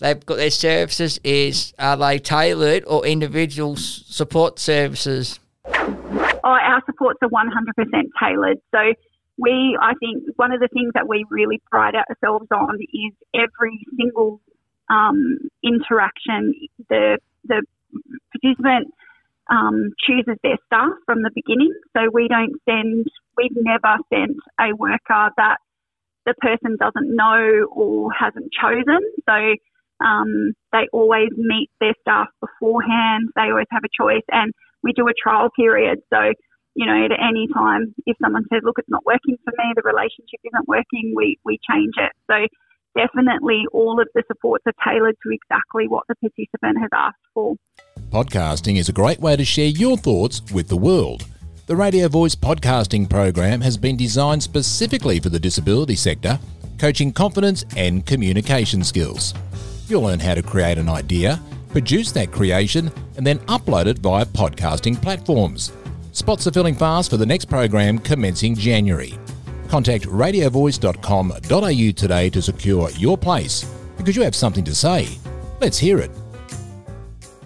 They've 0.00 0.26
got 0.26 0.38
their 0.38 0.50
services 0.50 1.20
is 1.22 1.72
are 1.78 1.96
they 1.96 2.18
tailored 2.18 2.84
or 2.84 3.06
individual 3.06 3.76
support 3.76 4.58
services? 4.58 5.38
Oh, 6.48 6.56
our 6.56 6.82
supports 6.86 7.18
are 7.20 7.28
100% 7.28 7.44
tailored. 8.18 8.56
So 8.70 8.78
we, 9.36 9.76
I 9.78 9.92
think, 10.00 10.24
one 10.36 10.50
of 10.50 10.60
the 10.60 10.68
things 10.72 10.92
that 10.94 11.06
we 11.06 11.26
really 11.30 11.60
pride 11.70 11.94
ourselves 11.94 12.46
on 12.50 12.78
is 12.80 13.12
every 13.34 13.84
single 13.98 14.40
um, 14.88 15.36
interaction. 15.62 16.54
The 16.88 17.18
the 17.44 17.62
participant 18.32 18.94
um, 19.50 19.90
chooses 20.06 20.38
their 20.42 20.56
staff 20.64 20.92
from 21.04 21.20
the 21.20 21.30
beginning. 21.34 21.74
So 21.94 22.08
we 22.10 22.28
don't 22.28 22.56
send. 22.66 23.08
We've 23.36 23.52
never 23.54 23.98
sent 24.08 24.38
a 24.58 24.74
worker 24.74 25.28
that 25.36 25.58
the 26.24 26.32
person 26.40 26.78
doesn't 26.80 27.14
know 27.14 27.66
or 27.70 28.10
hasn't 28.10 28.52
chosen. 28.58 29.00
So 29.28 29.54
um, 30.02 30.54
they 30.72 30.88
always 30.94 31.28
meet 31.36 31.68
their 31.78 31.94
staff 32.00 32.28
beforehand. 32.40 33.28
They 33.36 33.50
always 33.50 33.68
have 33.70 33.84
a 33.84 33.92
choice, 34.02 34.24
and 34.32 34.54
we 34.82 34.92
do 34.92 35.06
a 35.08 35.12
trial 35.20 35.48
period. 35.54 35.98
So, 36.12 36.32
you 36.74 36.86
know, 36.86 37.04
at 37.04 37.12
any 37.12 37.48
time, 37.52 37.94
if 38.06 38.16
someone 38.22 38.44
says, 38.52 38.62
"Look, 38.64 38.78
it's 38.78 38.88
not 38.88 39.04
working 39.04 39.36
for 39.44 39.52
me, 39.58 39.72
the 39.74 39.82
relationship 39.82 40.40
isn't 40.44 40.68
working," 40.68 41.12
we 41.16 41.38
we 41.44 41.58
change 41.70 41.94
it. 41.96 42.12
So, 42.30 42.46
definitely, 42.96 43.64
all 43.72 44.00
of 44.00 44.08
the 44.14 44.22
supports 44.26 44.64
are 44.66 44.74
tailored 44.84 45.16
to 45.22 45.30
exactly 45.32 45.88
what 45.88 46.04
the 46.08 46.14
participant 46.16 46.78
has 46.80 46.90
asked 46.92 47.26
for. 47.34 47.56
Podcasting 48.10 48.78
is 48.78 48.88
a 48.88 48.92
great 48.92 49.20
way 49.20 49.36
to 49.36 49.44
share 49.44 49.68
your 49.68 49.96
thoughts 49.96 50.42
with 50.52 50.68
the 50.68 50.76
world. 50.76 51.26
The 51.66 51.76
Radio 51.76 52.08
Voice 52.08 52.34
podcasting 52.34 53.10
program 53.10 53.60
has 53.60 53.76
been 53.76 53.96
designed 53.96 54.42
specifically 54.42 55.20
for 55.20 55.28
the 55.28 55.38
disability 55.38 55.96
sector, 55.96 56.38
coaching 56.78 57.12
confidence 57.12 57.66
and 57.76 58.06
communication 58.06 58.82
skills. 58.82 59.34
You'll 59.86 60.02
learn 60.02 60.20
how 60.20 60.34
to 60.34 60.42
create 60.42 60.78
an 60.78 60.88
idea, 60.88 61.40
produce 61.68 62.12
that 62.12 62.32
creation, 62.32 62.90
and 63.16 63.26
then 63.26 63.38
upload 63.40 63.86
it 63.86 63.98
via 63.98 64.24
podcasting 64.26 65.00
platforms. 65.00 65.72
Spots 66.12 66.46
are 66.46 66.52
filling 66.52 66.74
fast 66.74 67.10
for 67.10 67.16
the 67.16 67.26
next 67.26 67.44
program 67.44 67.98
commencing 67.98 68.54
January. 68.54 69.18
Contact 69.68 70.04
radiovoice.com.au 70.04 71.90
today 71.92 72.30
to 72.30 72.42
secure 72.42 72.90
your 72.90 73.18
place 73.18 73.64
because 73.96 74.16
you 74.16 74.22
have 74.22 74.34
something 74.34 74.64
to 74.64 74.74
say. 74.74 75.08
Let's 75.60 75.78
hear 75.78 75.98
it. 75.98 76.10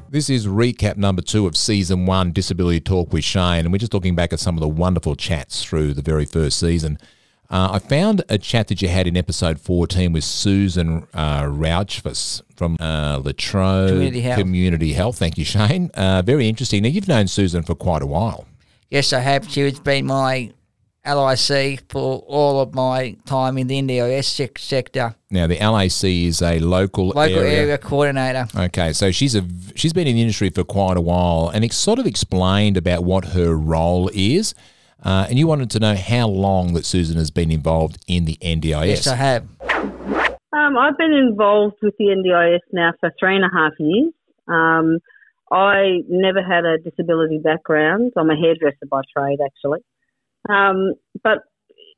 This 0.08 0.28
is 0.28 0.46
recap 0.46 0.98
number 0.98 1.22
two 1.22 1.46
of 1.46 1.56
season 1.56 2.04
one, 2.04 2.32
Disability 2.32 2.80
Talk 2.80 3.12
with 3.14 3.24
Shane, 3.24 3.64
and 3.64 3.72
we're 3.72 3.78
just 3.78 3.94
looking 3.94 4.14
back 4.14 4.32
at 4.34 4.40
some 4.40 4.56
of 4.56 4.60
the 4.60 4.68
wonderful 4.68 5.16
chats 5.16 5.64
through 5.64 5.94
the 5.94 6.02
very 6.02 6.26
first 6.26 6.58
season. 6.58 6.98
Uh, 7.52 7.72
I 7.72 7.78
found 7.80 8.24
a 8.30 8.38
chat 8.38 8.68
that 8.68 8.80
you 8.80 8.88
had 8.88 9.06
in 9.06 9.14
episode 9.14 9.60
14 9.60 10.10
with 10.14 10.24
Susan 10.24 11.06
uh, 11.12 11.42
Rauchfus 11.42 12.40
from 12.56 12.78
uh, 12.80 13.20
Latrobe 13.22 13.90
Community 13.90 14.22
Health. 14.22 14.38
Community 14.38 14.92
Health. 14.94 15.18
Thank 15.18 15.36
you, 15.36 15.44
Shane. 15.44 15.90
Uh, 15.92 16.22
very 16.22 16.48
interesting. 16.48 16.82
Now, 16.82 16.88
you've 16.88 17.08
known 17.08 17.28
Susan 17.28 17.62
for 17.62 17.74
quite 17.74 18.00
a 18.00 18.06
while. 18.06 18.46
Yes, 18.88 19.12
I 19.12 19.20
have. 19.20 19.50
She 19.50 19.60
has 19.60 19.78
been 19.78 20.06
my 20.06 20.50
LIC 21.06 21.82
for 21.90 22.20
all 22.26 22.60
of 22.60 22.74
my 22.74 23.16
time 23.26 23.58
in 23.58 23.66
the 23.66 23.82
NDIS 23.82 24.24
sec- 24.24 24.58
sector, 24.58 25.14
Now, 25.30 25.46
the 25.46 25.58
LAC 25.58 26.04
is 26.04 26.40
a 26.40 26.58
local, 26.60 27.08
local 27.08 27.40
area, 27.40 27.76
coordinator. 27.76 28.46
Okay, 28.56 28.92
so 28.92 29.10
she's 29.10 29.34
a 29.34 29.44
she's 29.74 29.92
been 29.92 30.06
in 30.06 30.14
the 30.14 30.22
industry 30.22 30.48
for 30.50 30.64
quite 30.64 30.96
a 30.96 31.00
while, 31.00 31.50
and 31.52 31.64
it's 31.64 31.76
sort 31.76 31.98
of 31.98 32.06
explained 32.06 32.76
about 32.76 33.04
what 33.04 33.26
her 33.26 33.54
role 33.56 34.10
is. 34.14 34.54
Uh, 35.04 35.26
and 35.28 35.38
you 35.38 35.46
wanted 35.46 35.70
to 35.70 35.80
know 35.80 35.94
how 35.94 36.28
long 36.28 36.74
that 36.74 36.84
Susan 36.86 37.16
has 37.16 37.30
been 37.30 37.50
involved 37.50 37.98
in 38.06 38.24
the 38.24 38.36
NDIS. 38.40 38.86
Yes, 38.86 39.06
I 39.06 39.16
have. 39.16 39.46
Um, 40.52 40.76
I've 40.76 40.96
been 40.98 41.12
involved 41.12 41.76
with 41.82 41.94
the 41.98 42.06
NDIS 42.06 42.60
now 42.72 42.92
for 43.00 43.10
three 43.18 43.36
and 43.36 43.44
a 43.44 43.48
half 43.52 43.72
years. 43.78 44.12
Um, 44.46 44.98
I 45.50 46.02
never 46.08 46.42
had 46.42 46.64
a 46.64 46.78
disability 46.78 47.38
background. 47.38 48.12
I'm 48.16 48.30
a 48.30 48.36
hairdresser 48.36 48.86
by 48.88 49.02
trade, 49.14 49.38
actually. 49.44 49.80
Um, 50.48 50.94
but 51.22 51.38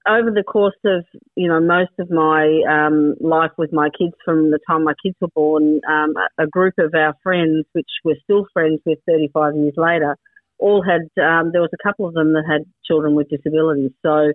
over 0.06 0.30
the 0.30 0.42
course 0.42 0.76
of 0.84 1.04
you 1.34 1.48
know 1.48 1.60
most 1.60 1.92
of 1.98 2.10
my 2.10 2.60
um, 2.68 3.14
life 3.20 3.52
with 3.56 3.72
my 3.72 3.88
kids, 3.96 4.14
from 4.24 4.50
the 4.50 4.58
time 4.68 4.84
my 4.84 4.94
kids 5.02 5.16
were 5.20 5.28
born, 5.34 5.80
um, 5.88 6.14
a 6.16 6.44
a 6.44 6.46
group 6.46 6.74
of 6.78 6.94
our 6.94 7.14
friends, 7.22 7.64
which 7.72 7.88
we're 8.04 8.16
still 8.24 8.46
friends 8.52 8.80
with 8.84 8.98
35 9.06 9.56
years 9.56 9.74
later, 9.76 10.16
all 10.58 10.82
had. 10.82 11.02
Um, 11.22 11.50
there 11.52 11.62
was 11.62 11.70
a 11.72 11.82
couple 11.88 12.06
of 12.06 12.14
them 12.14 12.32
that 12.34 12.44
had 12.48 12.62
children 12.86 13.14
with 13.14 13.28
disabilities, 13.28 13.92
so 14.04 14.32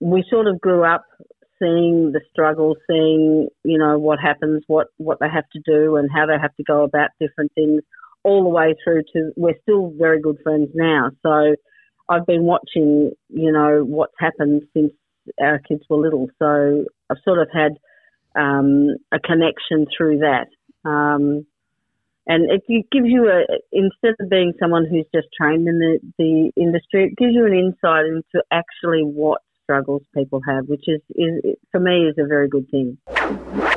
we 0.00 0.24
sort 0.30 0.46
of 0.46 0.60
grew 0.60 0.84
up 0.84 1.04
seeing 1.58 2.12
the 2.12 2.20
struggle, 2.30 2.74
seeing 2.88 3.48
you 3.64 3.78
know 3.78 3.98
what 3.98 4.18
happens, 4.18 4.62
what 4.66 4.88
what 4.98 5.18
they 5.20 5.28
have 5.28 5.48
to 5.52 5.60
do, 5.64 5.96
and 5.96 6.08
how 6.12 6.26
they 6.26 6.38
have 6.40 6.54
to 6.56 6.64
go 6.64 6.82
about 6.82 7.10
different 7.20 7.52
things, 7.54 7.82
all 8.24 8.42
the 8.42 8.48
way 8.48 8.74
through 8.84 9.02
to 9.12 9.32
we're 9.36 9.58
still 9.62 9.92
very 9.98 10.20
good 10.20 10.38
friends 10.42 10.70
now. 10.74 11.10
So 11.22 11.54
I've 12.08 12.26
been 12.26 12.44
watching, 12.44 13.12
you 13.28 13.52
know, 13.52 13.84
what's 13.84 14.14
happened 14.18 14.62
since 14.74 14.92
our 15.40 15.58
kids 15.60 15.82
were 15.88 15.98
little. 15.98 16.28
So 16.38 16.84
I've 17.10 17.16
sort 17.24 17.38
of 17.38 17.48
had 17.52 17.72
um, 18.34 18.96
a 19.12 19.18
connection 19.18 19.86
through 19.96 20.18
that. 20.18 20.46
Um, 20.88 21.46
and 22.26 22.50
it, 22.50 22.62
gives 22.92 23.06
you 23.06 23.28
a, 23.28 23.44
instead 23.72 24.14
of 24.20 24.30
being 24.30 24.52
someone 24.60 24.86
who's 24.88 25.06
just 25.14 25.28
trained 25.36 25.66
in 25.66 25.78
the, 25.78 25.98
the 26.18 26.52
industry, 26.56 27.06
it 27.06 27.16
gives 27.16 27.34
you 27.34 27.46
an 27.46 27.52
insight 27.52 28.06
into 28.06 28.44
actually 28.52 29.02
what 29.02 29.40
struggles 29.62 30.02
people 30.14 30.40
have, 30.46 30.66
which 30.66 30.84
is, 30.86 31.00
is 31.10 31.56
for 31.70 31.80
me 31.80 32.06
is 32.06 32.14
a 32.18 32.26
very 32.26 32.48
good 32.48 32.68
thing. 32.70 32.98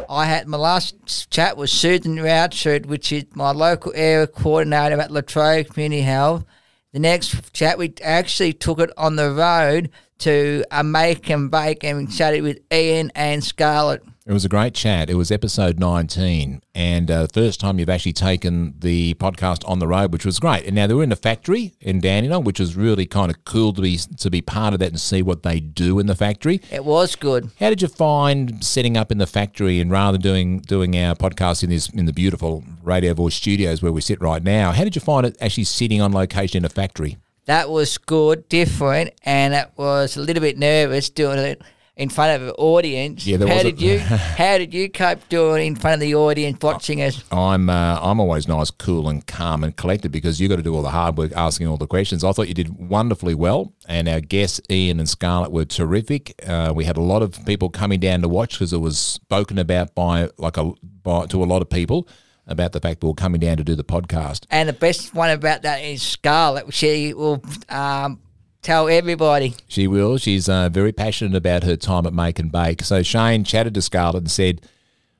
I 0.09 0.25
had 0.25 0.47
my 0.47 0.57
last 0.57 1.29
chat 1.31 1.57
was 1.57 1.71
Susan 1.71 2.17
Routshard, 2.17 2.85
which 2.85 3.11
is 3.11 3.25
my 3.33 3.51
local 3.51 3.91
area 3.95 4.27
coordinator 4.27 4.99
at 4.99 5.11
Latrobe 5.11 5.67
Community 5.69 6.01
Health. 6.01 6.45
The 6.93 6.99
next 6.99 7.53
chat, 7.53 7.77
we 7.77 7.93
actually 8.03 8.53
took 8.53 8.79
it 8.79 8.91
on 8.97 9.15
the 9.15 9.31
road 9.31 9.89
to 10.19 10.63
a 10.71 10.83
make 10.83 11.29
and 11.29 11.51
bake 11.51 11.83
and 11.83 11.97
we 11.97 12.07
chatted 12.07 12.43
with 12.43 12.59
Ian 12.71 13.11
and 13.15 13.43
Scarlett. 13.43 14.03
It 14.27 14.33
was 14.33 14.43
a 14.43 14.49
great 14.49 14.73
chat. 14.73 15.11
It 15.11 15.13
was 15.13 15.29
episode 15.29 15.79
19, 15.79 16.63
and 16.73 17.11
uh, 17.11 17.27
the 17.27 17.29
first 17.31 17.59
time 17.59 17.77
you've 17.77 17.91
actually 17.91 18.13
taken 18.13 18.73
the 18.79 19.13
podcast 19.13 19.61
on 19.69 19.77
the 19.77 19.87
road, 19.87 20.11
which 20.11 20.25
was 20.25 20.39
great. 20.39 20.65
And 20.65 20.73
now 20.73 20.87
they 20.87 20.95
were 20.95 21.03
in 21.03 21.11
a 21.11 21.15
factory 21.15 21.75
in 21.79 21.99
Dandenong, 21.99 22.43
which 22.43 22.59
was 22.59 22.75
really 22.75 23.05
kind 23.05 23.29
of 23.29 23.45
cool 23.45 23.71
to 23.73 23.83
be 23.83 23.97
to 23.97 24.31
be 24.31 24.41
part 24.41 24.73
of 24.73 24.79
that 24.79 24.89
and 24.89 24.99
see 24.99 25.21
what 25.21 25.43
they 25.43 25.59
do 25.59 25.99
in 25.99 26.07
the 26.07 26.15
factory. 26.15 26.59
It 26.71 26.85
was 26.85 27.15
good. 27.15 27.51
How 27.59 27.69
did 27.69 27.83
you 27.83 27.87
find 27.87 28.63
setting 28.63 28.97
up 28.97 29.11
in 29.11 29.19
the 29.19 29.27
factory 29.27 29.79
and 29.79 29.91
rather 29.91 30.17
doing 30.17 30.57
doing 30.57 30.97
our 30.97 31.13
podcast 31.13 31.63
in 31.63 31.69
this 31.69 31.87
in 31.89 32.07
the 32.07 32.13
beautiful 32.13 32.63
Radio 32.81 33.13
Voice 33.13 33.35
studios 33.35 33.83
where 33.83 33.91
we 33.91 34.01
sit 34.01 34.19
right 34.21 34.41
now? 34.41 34.71
How 34.71 34.85
did 34.85 34.95
you 34.95 35.01
find 35.01 35.27
it 35.27 35.37
actually 35.39 35.65
sitting 35.65 36.01
on 36.01 36.13
location 36.13 36.57
in 36.57 36.65
a 36.65 36.69
factory? 36.69 37.17
That 37.45 37.69
was 37.69 37.99
good, 37.99 38.49
different, 38.49 39.11
and 39.21 39.53
it 39.53 39.69
was 39.77 40.17
a 40.17 40.21
little 40.21 40.41
bit 40.41 40.57
nervous 40.57 41.11
doing 41.11 41.37
it 41.37 41.61
in 41.97 42.09
front 42.09 42.41
of 42.41 42.49
an 42.49 42.53
audience. 42.55 43.25
Yeah, 43.25 43.37
there 43.37 43.47
how 43.47 43.55
was 43.55 43.63
a- 43.63 43.71
did 43.71 43.81
you 43.81 43.99
how 43.99 44.57
did 44.57 44.73
you 44.73 44.89
cope 44.89 45.27
doing 45.29 45.67
in 45.67 45.75
front 45.75 45.95
of 45.95 45.99
the 46.01 46.15
audience 46.15 46.57
watching 46.61 47.01
us? 47.01 47.23
I'm 47.31 47.69
uh, 47.69 47.99
I'm 48.01 48.19
always 48.19 48.47
nice, 48.47 48.71
cool, 48.71 49.07
and 49.09 49.25
calm 49.25 49.63
and 49.63 49.75
collected 49.75 50.11
because 50.11 50.39
you 50.39 50.47
got 50.49 50.57
to 50.57 50.63
do 50.63 50.75
all 50.75 50.81
the 50.81 50.89
hard 50.89 51.17
work, 51.17 51.31
asking 51.35 51.67
all 51.67 51.77
the 51.77 51.87
questions. 51.87 52.23
I 52.23 52.31
thought 52.31 52.47
you 52.47 52.53
did 52.53 52.77
wonderfully 52.77 53.35
well, 53.35 53.73
and 53.87 54.07
our 54.07 54.21
guests 54.21 54.61
Ian 54.69 54.99
and 54.99 55.07
Scarlett 55.07 55.51
were 55.51 55.65
terrific. 55.65 56.35
Uh, 56.45 56.73
we 56.75 56.85
had 56.85 56.97
a 56.97 57.01
lot 57.01 57.21
of 57.21 57.45
people 57.45 57.69
coming 57.69 57.99
down 57.99 58.21
to 58.21 58.29
watch 58.29 58.53
because 58.53 58.73
it 58.73 58.79
was 58.79 58.97
spoken 58.97 59.57
about 59.57 59.95
by 59.95 60.29
like 60.37 60.57
a 60.57 60.71
by, 61.03 61.25
to 61.27 61.43
a 61.43 61.45
lot 61.45 61.61
of 61.61 61.69
people 61.69 62.07
about 62.47 62.73
the 62.73 62.79
fact 62.79 63.01
we 63.01 63.07
were 63.09 63.15
coming 63.15 63.39
down 63.39 63.57
to 63.57 63.63
do 63.63 63.73
the 63.75 63.83
podcast. 63.83 64.45
And 64.51 64.69
the 64.69 64.73
best 64.73 65.15
one 65.15 65.31
about 65.31 65.63
that 65.63 65.77
is 65.77 66.03
Scarlett. 66.03 66.71
She 66.73 67.13
will 67.13 67.41
um, 67.69 68.19
tell 68.65 68.89
everybody. 68.89 69.53
She 69.67 69.87
will. 69.87 70.17
She's 70.17 70.49
uh, 70.49 70.69
very 70.69 70.91
passionate 70.91 71.35
about 71.35 71.63
her 71.63 71.75
time 71.75 72.05
at 72.07 72.13
Make 72.13 72.39
and 72.39 72.51
Bake. 72.51 72.81
So 72.81 73.03
Shane 73.03 73.43
chatted 73.43 73.75
to 73.75 73.81
Scarlett 73.81 74.23
and 74.23 74.31
said, 74.31 74.61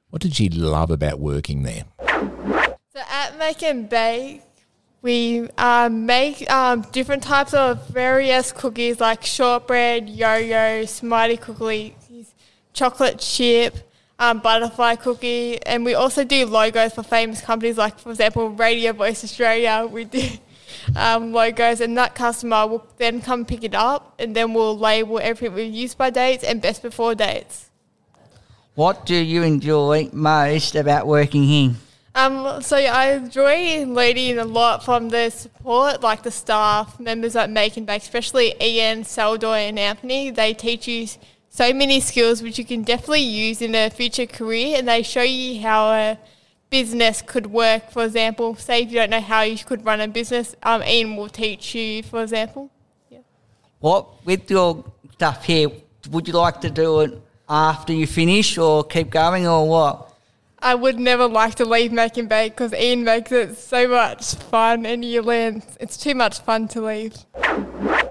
"What 0.09 0.21
did 0.21 0.35
she 0.35 0.49
love 0.49 0.89
about 0.89 1.19
working 1.19 1.63
there?" 1.63 1.83
So 2.07 3.01
at 3.09 3.37
Make 3.37 3.61
and 3.61 3.87
Bake, 3.87 4.41
we 5.01 5.47
um, 5.57 6.07
make 6.07 6.49
um, 6.51 6.81
different 6.91 7.21
types 7.21 7.53
of 7.53 7.87
various 7.89 8.51
cookies 8.51 8.99
like 8.99 9.23
shortbread, 9.23 10.09
yo-yo, 10.09 10.85
smarty 10.85 11.37
cookies, 11.37 12.33
chocolate 12.73 13.19
chip, 13.19 13.77
um, 14.17 14.39
butterfly 14.39 14.95
cookie, 14.95 15.63
and 15.65 15.85
we 15.85 15.93
also 15.93 16.23
do 16.23 16.47
logos 16.47 16.93
for 16.93 17.03
famous 17.03 17.41
companies 17.41 17.77
like, 17.77 17.99
for 17.99 18.09
example, 18.09 18.49
Radio 18.49 18.93
Voice 18.93 19.23
Australia. 19.23 19.87
We 19.89 20.05
do 20.05 20.29
um, 20.95 21.31
logos, 21.31 21.81
and 21.81 21.97
that 21.97 22.15
customer 22.15 22.67
will 22.67 22.87
then 22.97 23.21
come 23.21 23.45
pick 23.45 23.63
it 23.63 23.75
up, 23.75 24.15
and 24.19 24.35
then 24.35 24.53
we'll 24.53 24.77
label 24.77 25.19
everything 25.19 25.55
with 25.55 25.73
use 25.73 25.95
by 25.95 26.09
dates 26.09 26.43
and 26.43 26.61
best 26.61 26.81
before 26.81 27.15
dates. 27.15 27.69
What 28.75 29.05
do 29.05 29.15
you 29.15 29.43
enjoy 29.43 30.09
most 30.11 30.75
about 30.75 31.07
working 31.07 31.43
here? 31.43 31.71
Um, 32.13 32.61
so 32.61 32.77
yeah, 32.77 32.95
I 32.95 33.11
enjoy 33.11 33.85
learning 33.85 34.37
a 34.37 34.45
lot 34.45 34.85
from 34.85 35.09
the 35.09 35.29
support, 35.29 36.01
like 36.01 36.23
the 36.23 36.31
staff 36.31 36.97
members 36.97 37.33
that 37.33 37.49
make 37.49 37.75
and 37.75 37.85
bake, 37.85 38.03
especially 38.03 38.55
Ian, 38.61 39.03
Saldoy, 39.03 39.67
and 39.67 39.77
Anthony. 39.77 40.29
They 40.29 40.53
teach 40.53 40.87
you 40.87 41.07
so 41.49 41.73
many 41.73 41.99
skills 41.99 42.41
which 42.41 42.57
you 42.57 42.63
can 42.63 42.83
definitely 42.83 43.21
use 43.21 43.61
in 43.61 43.75
a 43.75 43.89
future 43.89 44.25
career, 44.25 44.77
and 44.77 44.87
they 44.87 45.03
show 45.03 45.23
you 45.23 45.61
how 45.61 45.91
a 45.91 46.17
business 46.79 47.21
could 47.21 47.47
work. 47.63 47.83
For 47.95 48.03
example, 48.09 48.47
say 48.67 48.81
if 48.83 48.87
you 48.91 48.97
don't 48.99 49.13
know 49.15 49.25
how 49.33 49.41
you 49.51 49.57
could 49.69 49.81
run 49.89 49.99
a 50.01 50.09
business, 50.19 50.47
um, 50.69 50.79
Ian 50.83 51.15
will 51.17 51.29
teach 51.29 51.63
you. 51.75 52.03
For 52.11 52.19
example, 52.25 52.63
Yeah. 53.09 53.23
What 53.79 54.01
with 54.25 54.43
your 54.55 54.69
stuff 55.13 55.39
here? 55.51 55.69
Would 56.11 56.27
you 56.27 56.35
like 56.45 56.59
to 56.67 56.71
do 56.83 56.89
it 57.03 57.11
after 57.47 57.93
you 57.99 58.07
finish, 58.21 58.49
or 58.57 58.83
keep 58.83 59.09
going, 59.21 59.43
or 59.47 59.61
what? 59.75 59.95
I 60.71 60.73
would 60.83 60.99
never 60.99 61.27
like 61.41 61.55
to 61.61 61.65
leave 61.75 61.91
Make 61.91 62.17
and 62.17 62.29
Bake 62.35 62.51
because 62.55 62.73
Ian 62.73 63.03
makes 63.11 63.31
it 63.31 63.49
so 63.57 63.87
much 63.87 64.35
fun, 64.53 64.85
and 64.85 65.05
you 65.05 65.21
learn. 65.21 65.63
It's 65.79 65.97
too 66.05 66.15
much 66.23 66.35
fun 66.47 66.67
to 66.73 66.79
leave. 66.89 67.15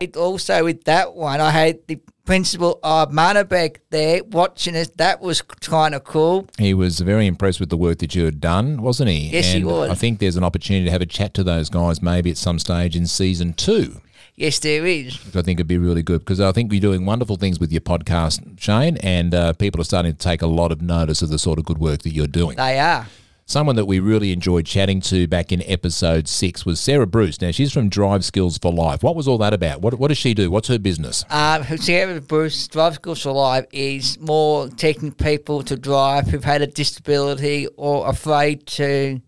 It 0.01 0.17
also 0.17 0.65
with 0.69 0.85
that 0.85 1.15
one, 1.15 1.41
I 1.49 1.51
had 1.51 1.75
the 1.91 1.99
principal 2.25 2.79
of 2.83 3.13
Make 3.13 3.37
and 3.37 3.49
Bake 3.49 3.81
there 3.91 4.25
watching 4.25 4.77
us. 4.77 4.89
That 4.97 5.21
was 5.21 5.43
kind 5.43 5.95
of 5.95 6.05
cool. 6.05 6.47
He 6.59 6.75
was 6.75 7.01
very 7.01 7.27
impressed 7.27 7.61
with 7.61 7.71
the 7.71 7.77
work 7.77 7.99
that 7.99 8.15
you 8.15 8.25
had 8.25 8.41
done, 8.41 8.83
wasn't 8.83 9.11
he? 9.11 9.31
Yes, 9.31 9.53
he 9.53 9.65
was. 9.65 9.91
I 9.91 9.95
think 9.95 10.19
there's 10.19 10.37
an 10.37 10.45
opportunity 10.45 10.85
to 10.87 10.91
have 10.91 11.03
a 11.03 11.07
chat 11.07 11.35
to 11.35 11.45
those 11.45 11.69
guys 11.71 12.03
maybe 12.03 12.31
at 12.31 12.37
some 12.37 12.59
stage 12.59 12.97
in 12.97 13.07
season 13.07 13.53
two. 13.53 14.01
Yes, 14.37 14.59
there 14.59 14.85
is. 14.85 15.25
which 15.25 15.37
I 15.37 15.43
think 15.43 15.61
it'd 15.61 15.69
be 15.69 15.79
really 15.79 16.03
good 16.03 16.19
because 16.21 16.41
I 16.41 16.51
think 16.51 16.73
you're 16.73 16.81
doing 16.81 17.07
wonderful 17.07 17.37
things 17.37 17.61
with 17.61 17.71
your 17.71 17.83
podcast, 17.83 18.59
Shane, 18.61 18.97
and 18.97 19.33
uh, 19.33 19.53
people 19.53 19.81
are 19.81 19.85
starting 19.85 20.13
to 20.13 20.19
take 20.19 20.43
a 20.43 20.49
lot 20.49 20.73
of 20.73 20.83
notice 20.83 21.23
of 21.23 21.29
the 21.29 21.39
sort 21.39 21.61
of 21.61 21.65
good 21.65 21.79
work 21.79 22.03
that 22.03 22.11
you're 22.11 22.27
doing. 22.27 22.57
They 22.57 22.81
are. 22.81 23.07
Someone 23.47 23.77
that 23.77 23.85
we 23.85 24.01
really 24.01 24.33
enjoyed 24.33 24.65
chatting 24.65 25.03
to 25.03 25.27
back 25.27 25.53
in 25.53 25.63
episode 25.67 26.29
six 26.29 26.65
was 26.65 26.81
Sarah 26.81 27.07
Bruce. 27.07 27.43
Now, 27.43 27.51
she's 27.51 27.75
from 27.75 27.91
Drive 27.91 28.25
Skills 28.25 28.57
for 28.57 28.73
Life. 28.73 29.03
What 29.03 29.15
was 29.15 29.29
all 29.29 29.37
that 29.39 29.53
about? 29.53 29.83
What, 29.83 29.95
what 29.99 30.09
does 30.09 30.17
she 30.17 30.33
do? 30.33 30.51
What's 30.51 30.69
her 30.69 30.79
business? 30.79 31.27
Um, 31.29 31.63
Sarah 31.77 32.23
Bruce 32.23 32.67
Drive 32.69 32.95
Skills 32.95 33.23
for 33.23 33.33
Life 33.33 33.67
is 33.71 34.19
more 34.19 34.69
taking 34.69 35.13
people 35.13 35.63
to 35.65 35.77
drive 35.77 36.29
who've 36.29 36.43
had 36.43 36.63
a 36.63 36.67
disability 36.67 37.69
or 37.77 38.09
afraid 38.09 38.67
to 38.69 39.21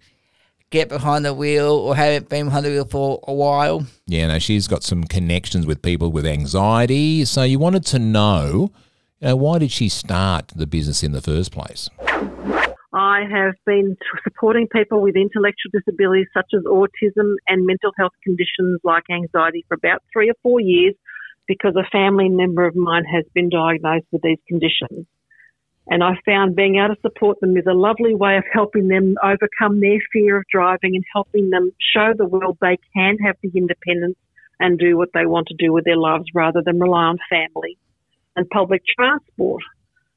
get 0.70 0.88
behind 0.88 1.26
the 1.26 1.34
wheel 1.34 1.72
or 1.72 1.94
haven't 1.94 2.30
been 2.30 2.46
behind 2.46 2.64
the 2.64 2.70
wheel 2.70 2.86
for 2.86 3.20
a 3.28 3.34
while. 3.34 3.86
Yeah, 4.06 4.28
no, 4.28 4.38
she's 4.38 4.66
got 4.66 4.82
some 4.82 5.04
connections 5.04 5.66
with 5.66 5.82
people 5.82 6.10
with 6.10 6.24
anxiety. 6.24 7.26
So 7.26 7.42
you 7.42 7.58
wanted 7.58 7.84
to 7.86 7.98
know, 7.98 8.72
you 9.20 9.28
know, 9.28 9.36
why 9.36 9.58
did 9.58 9.70
she 9.70 9.90
start 9.90 10.52
the 10.56 10.66
business 10.66 11.02
in 11.02 11.12
the 11.12 11.20
first 11.20 11.52
place? 11.52 11.90
I 12.96 13.24
have 13.30 13.56
been 13.66 13.94
supporting 14.24 14.68
people 14.68 15.02
with 15.02 15.16
intellectual 15.16 15.70
disabilities 15.70 16.28
such 16.32 16.46
as 16.54 16.62
autism 16.62 17.34
and 17.46 17.66
mental 17.66 17.92
health 17.98 18.14
conditions 18.24 18.80
like 18.84 19.04
anxiety 19.10 19.66
for 19.68 19.74
about 19.74 20.02
three 20.10 20.30
or 20.30 20.34
four 20.42 20.60
years 20.60 20.94
because 21.46 21.76
a 21.76 21.86
family 21.90 22.30
member 22.30 22.66
of 22.66 22.74
mine 22.74 23.04
has 23.04 23.24
been 23.34 23.50
diagnosed 23.50 24.06
with 24.12 24.22
these 24.22 24.38
conditions. 24.48 25.06
And 25.88 26.02
I 26.02 26.14
found 26.24 26.56
being 26.56 26.76
able 26.76 26.94
to 26.94 27.00
support 27.02 27.38
them 27.40 27.54
is 27.58 27.66
a 27.68 27.74
lovely 27.74 28.14
way 28.14 28.38
of 28.38 28.44
helping 28.50 28.88
them 28.88 29.16
overcome 29.22 29.80
their 29.80 29.98
fear 30.10 30.38
of 30.38 30.44
driving 30.50 30.96
and 30.96 31.04
helping 31.12 31.50
them 31.50 31.72
show 31.94 32.14
the 32.16 32.26
world 32.26 32.56
they 32.62 32.78
can 32.94 33.18
have 33.18 33.36
the 33.42 33.50
independence 33.54 34.16
and 34.58 34.78
do 34.78 34.96
what 34.96 35.10
they 35.12 35.26
want 35.26 35.48
to 35.48 35.54
do 35.58 35.70
with 35.70 35.84
their 35.84 35.98
lives 35.98 36.24
rather 36.34 36.62
than 36.64 36.80
rely 36.80 37.04
on 37.04 37.18
family 37.28 37.76
and 38.36 38.48
public 38.48 38.80
transport. 38.98 39.62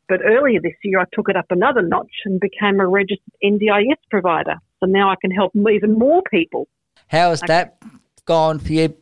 But 0.10 0.22
earlier 0.26 0.60
this 0.60 0.74
year, 0.84 1.00
I 1.00 1.06
took 1.14 1.30
it 1.30 1.38
up 1.38 1.46
another 1.52 1.84
notch 1.84 2.12
and 2.26 2.40
became 2.40 2.80
a 2.80 2.88
registered 2.88 3.32
NDIS 3.44 3.96
provider. 4.10 4.56
So 4.80 4.88
now 4.88 5.12
I 5.12 5.16
can 5.22 5.30
help 5.30 5.56
even 5.56 5.94
more 6.00 6.24
people. 6.32 6.68
How 7.08 7.30
has 7.30 7.42
that 7.42 7.78
gone 8.26 8.58
for 8.60 8.74
you 8.74 8.96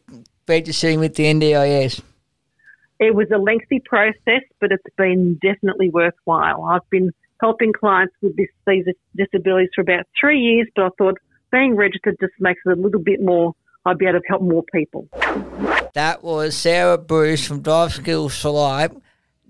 registering 0.48 1.00
with 1.00 1.16
the 1.16 1.24
NDIS? 1.24 2.02
It 3.00 3.16
was 3.16 3.28
a 3.34 3.38
lengthy 3.38 3.82
process, 3.86 4.42
but 4.60 4.72
it's 4.72 4.84
been 4.98 5.40
definitely 5.42 5.90
worthwhile. 5.90 6.66
I've 6.66 6.90
been 6.90 7.12
helping 7.40 7.72
clients 7.72 8.16
with 8.22 8.36
this, 8.36 8.50
these 8.66 8.86
disabilities 9.16 9.70
for 9.76 9.82
about 9.82 10.06
three 10.20 10.40
years, 10.40 10.68
but 10.76 10.86
I 10.86 10.90
thought 10.98 11.18
being 11.52 11.76
registered 11.76 12.18
just 12.20 12.34
makes 12.40 12.60
it 12.66 12.78
a 12.78 12.82
little 12.82 13.02
bit 13.02 13.22
more, 13.22 13.54
I'd 13.86 13.98
be 13.98 14.08
able 14.08 14.20
to 14.20 14.28
help 14.28 14.42
more 14.42 14.64
people. 14.74 15.08
That 15.94 16.24
was 16.24 16.58
Sarah 16.58 16.98
Bruce 16.98 17.48
from 17.48 17.62
Drive 17.62 17.94
Skills 17.94 18.42
for 18.42 18.50
Life. 18.50 18.92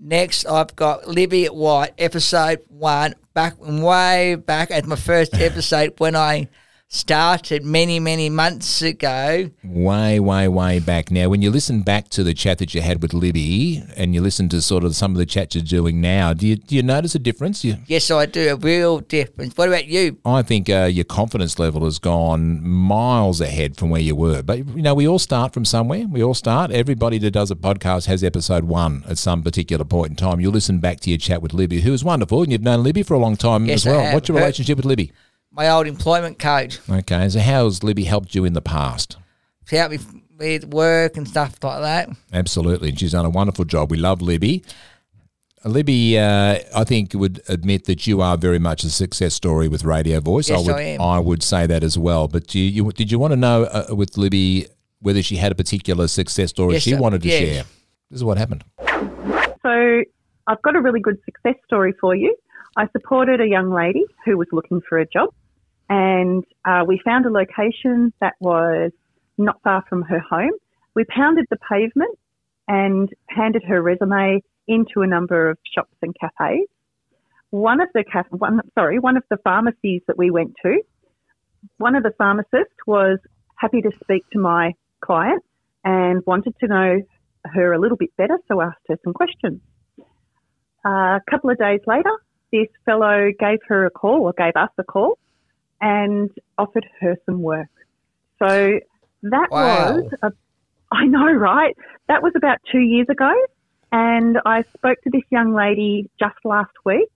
Next, 0.00 0.46
I've 0.46 0.76
got 0.76 1.08
Libby 1.08 1.46
White, 1.46 1.92
episode 1.98 2.60
one, 2.68 3.14
back 3.34 3.54
way 3.58 4.36
back 4.36 4.70
at 4.70 4.86
my 4.86 4.94
first 4.94 5.34
episode 5.34 5.94
when 5.98 6.14
I 6.14 6.48
started 6.90 7.62
many, 7.64 8.00
many 8.00 8.30
months 8.30 8.80
ago. 8.80 9.50
Way, 9.62 10.18
way, 10.18 10.48
way 10.48 10.78
back 10.78 11.10
now. 11.10 11.28
When 11.28 11.42
you 11.42 11.50
listen 11.50 11.82
back 11.82 12.08
to 12.10 12.24
the 12.24 12.32
chat 12.32 12.58
that 12.58 12.74
you 12.74 12.80
had 12.80 13.02
with 13.02 13.12
Libby 13.12 13.82
and 13.94 14.14
you 14.14 14.22
listen 14.22 14.48
to 14.48 14.62
sort 14.62 14.84
of 14.84 14.96
some 14.96 15.12
of 15.12 15.18
the 15.18 15.26
chat 15.26 15.54
you're 15.54 15.62
doing 15.62 16.00
now, 16.00 16.32
do 16.32 16.46
you, 16.46 16.56
do 16.56 16.74
you 16.74 16.82
notice 16.82 17.14
a 17.14 17.18
difference? 17.18 17.62
You, 17.62 17.76
Yes, 17.86 18.10
I 18.10 18.24
do, 18.24 18.48
a 18.48 18.56
real 18.56 19.00
difference. 19.00 19.54
What 19.56 19.68
about 19.68 19.86
you? 19.86 20.16
I 20.24 20.40
think 20.40 20.70
uh, 20.70 20.84
your 20.84 21.04
confidence 21.04 21.58
level 21.58 21.84
has 21.84 21.98
gone 21.98 22.66
miles 22.66 23.42
ahead 23.42 23.76
from 23.76 23.90
where 23.90 24.00
you 24.00 24.16
were. 24.16 24.42
But, 24.42 24.58
you 24.58 24.82
know, 24.82 24.94
we 24.94 25.06
all 25.06 25.18
start 25.18 25.52
from 25.52 25.66
somewhere. 25.66 26.06
We 26.08 26.22
all 26.22 26.34
start. 26.34 26.70
Everybody 26.70 27.18
that 27.18 27.32
does 27.32 27.50
a 27.50 27.56
podcast 27.56 28.06
has 28.06 28.24
episode 28.24 28.64
one 28.64 29.04
at 29.06 29.18
some 29.18 29.42
particular 29.42 29.84
point 29.84 30.10
in 30.10 30.16
time. 30.16 30.40
You 30.40 30.50
listen 30.50 30.78
back 30.78 31.00
to 31.00 31.10
your 31.10 31.18
chat 31.18 31.42
with 31.42 31.52
Libby, 31.52 31.82
who 31.82 31.92
is 31.92 32.02
wonderful, 32.02 32.42
and 32.42 32.50
you've 32.50 32.62
known 32.62 32.82
Libby 32.82 33.02
for 33.02 33.12
a 33.12 33.18
long 33.18 33.36
time 33.36 33.66
Yes, 33.66 33.84
as 33.84 33.92
well. 33.92 34.14
What's 34.14 34.28
your 34.30 34.38
relationship 34.38 34.78
with 34.78 34.86
Libby? 34.86 35.12
My 35.50 35.68
old 35.70 35.86
employment 35.86 36.38
coach. 36.38 36.78
Okay, 36.88 37.28
so 37.28 37.40
how's 37.40 37.82
Libby 37.82 38.04
helped 38.04 38.34
you 38.34 38.44
in 38.44 38.52
the 38.52 38.60
past? 38.60 39.16
She 39.66 39.76
helped 39.76 39.92
me 39.92 40.22
with 40.38 40.64
work 40.66 41.16
and 41.16 41.26
stuff 41.26 41.56
like 41.62 41.80
that. 41.80 42.08
Absolutely. 42.32 42.90
And 42.90 42.98
she's 43.00 43.12
done 43.12 43.24
a 43.24 43.30
wonderful 43.30 43.64
job. 43.64 43.90
We 43.90 43.96
love 43.96 44.22
Libby. 44.22 44.62
Libby, 45.64 46.16
uh, 46.18 46.58
I 46.76 46.84
think 46.84 47.12
would 47.14 47.42
admit 47.48 47.84
that 47.86 48.06
you 48.06 48.20
are 48.20 48.36
very 48.36 48.60
much 48.60 48.84
a 48.84 48.90
success 48.90 49.34
story 49.34 49.66
with 49.66 49.84
Radio 49.84 50.20
Voice. 50.20 50.48
Yes, 50.48 50.60
I 50.60 50.62
would, 50.72 50.76
I 50.80 50.82
am. 51.18 51.24
would 51.24 51.42
say 51.42 51.66
that 51.66 51.82
as 51.82 51.98
well. 51.98 52.28
But 52.28 52.54
you, 52.54 52.62
you, 52.62 52.92
did 52.92 53.10
you 53.10 53.18
want 53.18 53.32
to 53.32 53.36
know 53.36 53.64
uh, 53.64 53.86
with 53.94 54.16
Libby 54.16 54.66
whether 55.00 55.22
she 55.22 55.36
had 55.36 55.50
a 55.50 55.54
particular 55.56 56.06
success 56.08 56.50
story 56.50 56.74
Yes, 56.74 56.82
she 56.82 56.94
I- 56.94 57.00
wanted 57.00 57.22
to 57.22 57.28
yes. 57.28 57.38
share? 57.40 57.64
This 58.10 58.18
is 58.18 58.24
what 58.24 58.38
happened. 58.38 58.64
So 59.62 60.02
I've 60.46 60.62
got 60.62 60.76
a 60.76 60.80
really 60.80 61.00
good 61.00 61.18
success 61.24 61.56
story 61.66 61.92
for 62.00 62.14
you. 62.14 62.34
I 62.76 62.86
supported 62.92 63.40
a 63.40 63.46
young 63.46 63.72
lady 63.72 64.04
who 64.24 64.36
was 64.36 64.48
looking 64.52 64.80
for 64.88 64.98
a 64.98 65.06
job, 65.06 65.30
and 65.88 66.44
uh, 66.64 66.84
we 66.86 67.00
found 67.04 67.26
a 67.26 67.30
location 67.30 68.12
that 68.20 68.34
was 68.40 68.92
not 69.36 69.60
far 69.62 69.84
from 69.88 70.02
her 70.02 70.20
home. 70.20 70.52
We 70.94 71.04
pounded 71.04 71.46
the 71.50 71.58
pavement 71.70 72.18
and 72.66 73.08
handed 73.28 73.62
her 73.64 73.80
resume 73.80 74.42
into 74.66 75.00
a 75.00 75.06
number 75.06 75.50
of 75.50 75.58
shops 75.74 75.94
and 76.02 76.14
cafes. 76.20 76.68
One 77.50 77.80
of 77.80 77.88
the 77.94 78.04
caf- 78.04 78.26
one, 78.30 78.60
sorry, 78.74 78.98
one 78.98 79.16
of 79.16 79.22
the 79.30 79.38
pharmacies 79.38 80.02
that 80.06 80.18
we 80.18 80.30
went 80.30 80.54
to, 80.62 80.82
one 81.78 81.94
of 81.94 82.02
the 82.02 82.12
pharmacists 82.18 82.76
was 82.86 83.18
happy 83.56 83.80
to 83.80 83.90
speak 84.02 84.24
to 84.32 84.38
my 84.38 84.74
client 85.00 85.42
and 85.84 86.22
wanted 86.26 86.54
to 86.60 86.68
know 86.68 87.00
her 87.44 87.72
a 87.72 87.80
little 87.80 87.96
bit 87.96 88.10
better, 88.16 88.38
so 88.48 88.60
asked 88.60 88.84
her 88.88 88.98
some 89.02 89.14
questions. 89.14 89.60
Uh, 90.84 91.16
a 91.16 91.20
couple 91.30 91.50
of 91.50 91.58
days 91.58 91.80
later, 91.86 92.10
this 92.52 92.68
fellow 92.84 93.30
gave 93.38 93.58
her 93.68 93.86
a 93.86 93.90
call 93.90 94.22
or 94.22 94.32
gave 94.36 94.56
us 94.56 94.70
a 94.78 94.84
call 94.84 95.18
and 95.80 96.30
offered 96.56 96.86
her 97.00 97.16
some 97.26 97.42
work. 97.42 97.68
So 98.38 98.78
that 99.22 99.48
Wow. 99.50 99.92
was, 99.96 100.12
a, 100.22 100.32
I 100.90 101.04
know, 101.06 101.30
right? 101.32 101.76
That 102.08 102.22
was 102.22 102.32
about 102.36 102.58
two 102.70 102.80
years 102.80 103.06
ago. 103.08 103.32
And 103.92 104.38
I 104.44 104.64
spoke 104.76 104.98
to 105.04 105.10
this 105.10 105.22
young 105.30 105.54
lady 105.54 106.10
just 106.20 106.36
last 106.44 106.72
week 106.84 107.08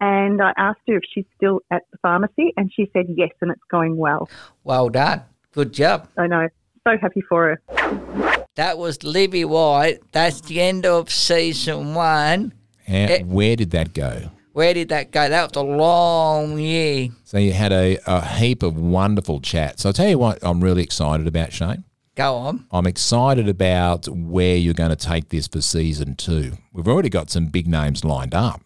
and 0.00 0.42
I 0.42 0.52
asked 0.56 0.80
her 0.88 0.96
if 0.96 1.02
she's 1.12 1.24
still 1.36 1.60
at 1.70 1.82
the 1.92 1.98
pharmacy 1.98 2.52
and 2.56 2.70
she 2.72 2.90
said 2.92 3.06
yes 3.16 3.30
and 3.40 3.50
it's 3.50 3.62
going 3.70 3.96
well. 3.96 4.28
Well 4.64 4.88
done. 4.88 5.22
Good 5.52 5.72
job. 5.72 6.08
I 6.18 6.26
know. 6.26 6.48
So 6.86 6.96
happy 7.00 7.20
for 7.22 7.58
her. 7.68 8.46
That 8.56 8.78
was 8.78 9.02
Libby 9.04 9.44
White. 9.44 10.00
That's 10.12 10.40
the 10.42 10.60
end 10.60 10.84
of 10.86 11.10
season 11.10 11.94
one. 11.94 12.52
How, 12.86 12.94
Eh. 12.94 13.22
where 13.24 13.56
did 13.56 13.70
that 13.72 13.92
go? 13.94 14.30
Where 14.56 14.72
did 14.72 14.88
that 14.88 15.10
go? 15.10 15.28
That 15.28 15.50
was 15.50 15.62
a 15.62 15.66
long 15.66 16.58
year. 16.58 17.10
So 17.24 17.36
you 17.36 17.52
had 17.52 17.72
a, 17.72 17.98
a 18.06 18.24
heap 18.24 18.62
of 18.62 18.78
wonderful 18.78 19.38
chats. 19.42 19.84
I'll 19.84 19.92
tell 19.92 20.08
you 20.08 20.18
what 20.18 20.38
I'm 20.42 20.64
really 20.64 20.82
excited 20.82 21.26
about, 21.26 21.52
Shane. 21.52 21.84
Go 22.14 22.36
on. 22.36 22.64
I'm 22.70 22.86
excited 22.86 23.50
about 23.50 24.08
where 24.08 24.56
you're 24.56 24.72
going 24.72 24.88
to 24.88 24.96
take 24.96 25.28
this 25.28 25.46
for 25.46 25.60
season 25.60 26.14
two. 26.16 26.52
We've 26.72 26.88
already 26.88 27.10
got 27.10 27.28
some 27.28 27.48
big 27.48 27.68
names 27.68 28.02
lined 28.02 28.34
up, 28.34 28.62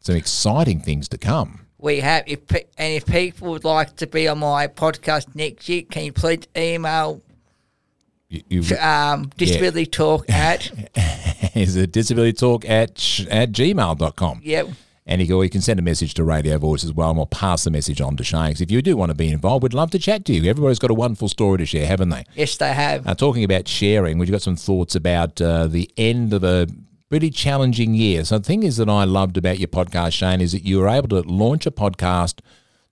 some 0.00 0.16
exciting 0.16 0.80
things 0.80 1.08
to 1.10 1.18
come. 1.18 1.68
We 1.78 2.00
have, 2.00 2.24
if, 2.26 2.40
and 2.50 2.92
if 2.94 3.06
people 3.06 3.52
would 3.52 3.64
like 3.64 3.94
to 3.98 4.08
be 4.08 4.26
on 4.26 4.40
my 4.40 4.66
podcast 4.66 5.36
next 5.36 5.68
year, 5.68 5.82
can 5.82 6.06
you 6.06 6.12
please 6.12 6.48
email 6.56 7.22
You, 8.28 8.42
you, 8.48 8.76
um, 8.76 9.30
disability 9.36 9.86
talk 9.86 10.28
at 10.28 10.68
is 11.54 11.76
it 11.76 11.92
disability 11.92 12.32
talk 12.32 12.68
at, 12.68 12.98
sh- 12.98 13.28
at 13.30 13.52
gmail.com. 13.52 14.40
yep. 14.42 14.66
And 15.04 15.20
you, 15.20 15.26
go, 15.26 15.42
you 15.42 15.50
can 15.50 15.60
send 15.60 15.80
a 15.80 15.82
message 15.82 16.14
to 16.14 16.24
Radio 16.24 16.58
Voice 16.58 16.84
as 16.84 16.92
well, 16.92 17.08
and 17.08 17.16
we'll 17.16 17.26
pass 17.26 17.64
the 17.64 17.70
message 17.72 18.00
on 18.00 18.16
to 18.16 18.24
Shane. 18.24 18.52
if 18.52 18.70
you 18.70 18.80
do 18.82 18.96
want 18.96 19.10
to 19.10 19.16
be 19.16 19.28
involved, 19.28 19.64
we'd 19.64 19.74
love 19.74 19.90
to 19.92 19.98
chat 19.98 20.24
to 20.26 20.32
you. 20.32 20.48
Everybody's 20.48 20.78
got 20.78 20.92
a 20.92 20.94
wonderful 20.94 21.28
story 21.28 21.58
to 21.58 21.66
share, 21.66 21.86
haven't 21.86 22.10
they? 22.10 22.24
Yes, 22.36 22.56
they 22.56 22.72
have. 22.72 23.04
Now, 23.04 23.14
talking 23.14 23.42
about 23.42 23.66
sharing, 23.66 24.18
we've 24.18 24.30
got 24.30 24.42
some 24.42 24.54
thoughts 24.54 24.94
about 24.94 25.40
uh, 25.40 25.66
the 25.66 25.90
end 25.96 26.32
of 26.32 26.44
a 26.44 26.68
pretty 27.08 27.30
challenging 27.30 27.94
year. 27.94 28.24
So, 28.24 28.38
the 28.38 28.44
thing 28.44 28.62
is 28.62 28.76
that 28.76 28.88
I 28.88 29.02
loved 29.02 29.36
about 29.36 29.58
your 29.58 29.68
podcast, 29.68 30.12
Shane, 30.12 30.40
is 30.40 30.52
that 30.52 30.64
you 30.64 30.78
were 30.78 30.88
able 30.88 31.08
to 31.08 31.20
launch 31.22 31.66
a 31.66 31.72
podcast 31.72 32.38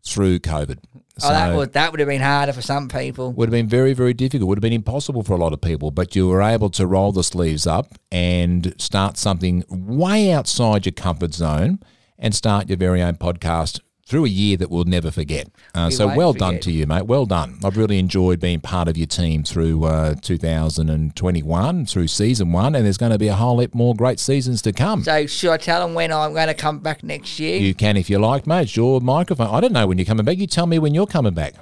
through 0.03 0.41
COVID. 0.41 0.79
oh, 1.23 1.29
that 1.29 1.55
would 1.55 1.73
that 1.75 1.93
would 1.93 2.01
have 2.01 2.09
been 2.09 2.23
harder 2.23 2.53
for 2.53 2.63
some 2.63 2.89
people. 2.89 3.33
would 3.35 3.49
have 3.49 3.53
been 3.53 3.69
very, 3.69 3.93
very 3.93 4.15
difficult. 4.15 4.49
Would 4.49 4.59
have 4.59 4.63
been 4.63 4.73
impossible 4.73 5.23
for 5.23 5.35
a 5.35 5.39
lot 5.39 5.53
of 5.53 5.61
people. 5.61 5.93
But 5.93 6.17
you 6.17 6.27
were 6.27 6.43
able 6.43 6.71
to 6.71 6.89
roll 6.89 7.13
the 7.13 7.23
sleeves 7.23 7.69
up 7.69 7.95
and 8.11 8.75
start 8.79 9.17
something 9.17 9.65
way 9.69 10.33
outside 10.33 10.87
your 10.87 10.93
comfort 10.93 11.35
zone 11.35 11.79
and 12.21 12.35
start 12.35 12.69
your 12.69 12.79
very 12.79 13.03
own 13.03 13.17
podcast 13.17 13.81
through 14.07 14.25
a 14.25 14.29
year 14.29 14.57
that 14.57 14.71
we'll 14.71 14.85
never 14.85 15.11
forget. 15.13 15.49
Uh, 15.73 15.87
We 15.89 15.95
so 15.95 16.15
well 16.17 16.33
done 16.33 16.59
to 16.61 16.73
you, 16.73 16.85
mate. 16.85 17.07
Well 17.07 17.27
done. 17.27 17.59
I've 17.65 17.77
really 17.77 17.99
enjoyed 17.99 18.41
being 18.41 18.61
part 18.61 18.89
of 18.89 18.97
your 18.97 19.07
team 19.07 19.45
through 19.45 19.85
uh, 19.85 20.15
2021, 20.21 21.87
through 21.87 22.09
season 22.09 22.51
one, 22.51 22.75
and 22.75 22.85
there's 22.85 22.99
going 22.99 23.13
to 23.13 23.19
be 23.19 23.29
a 23.29 23.35
whole 23.35 23.59
lot 23.59 23.73
more 23.73 23.95
great 23.95 24.19
seasons 24.19 24.63
to 24.63 24.73
come. 24.73 25.05
So 25.05 25.27
should 25.27 25.53
I 25.53 25.57
tell 25.59 25.87
them 25.87 25.95
when 25.95 26.13
I'm 26.13 26.35
going 26.35 26.49
to 26.49 26.55
come 26.55 26.81
back 26.81 27.05
next 27.05 27.39
year? 27.39 27.61
You 27.61 27.73
can 27.75 27.97
if 27.97 28.11
you 28.11 28.19
like, 28.19 28.47
mate. 28.49 28.63
It's 28.63 28.77
your 28.77 29.01
microphone. 29.01 29.47
I 29.49 29.61
don't 29.61 29.73
know 29.73 29.87
when 29.87 29.97
you're 29.99 30.05
coming 30.05 30.25
back. 30.25 30.39
You 30.39 30.49
tell 30.49 30.67
me 30.67 30.79
when 30.81 30.93
you're 30.93 31.07
coming 31.07 31.35
back. 31.35 31.55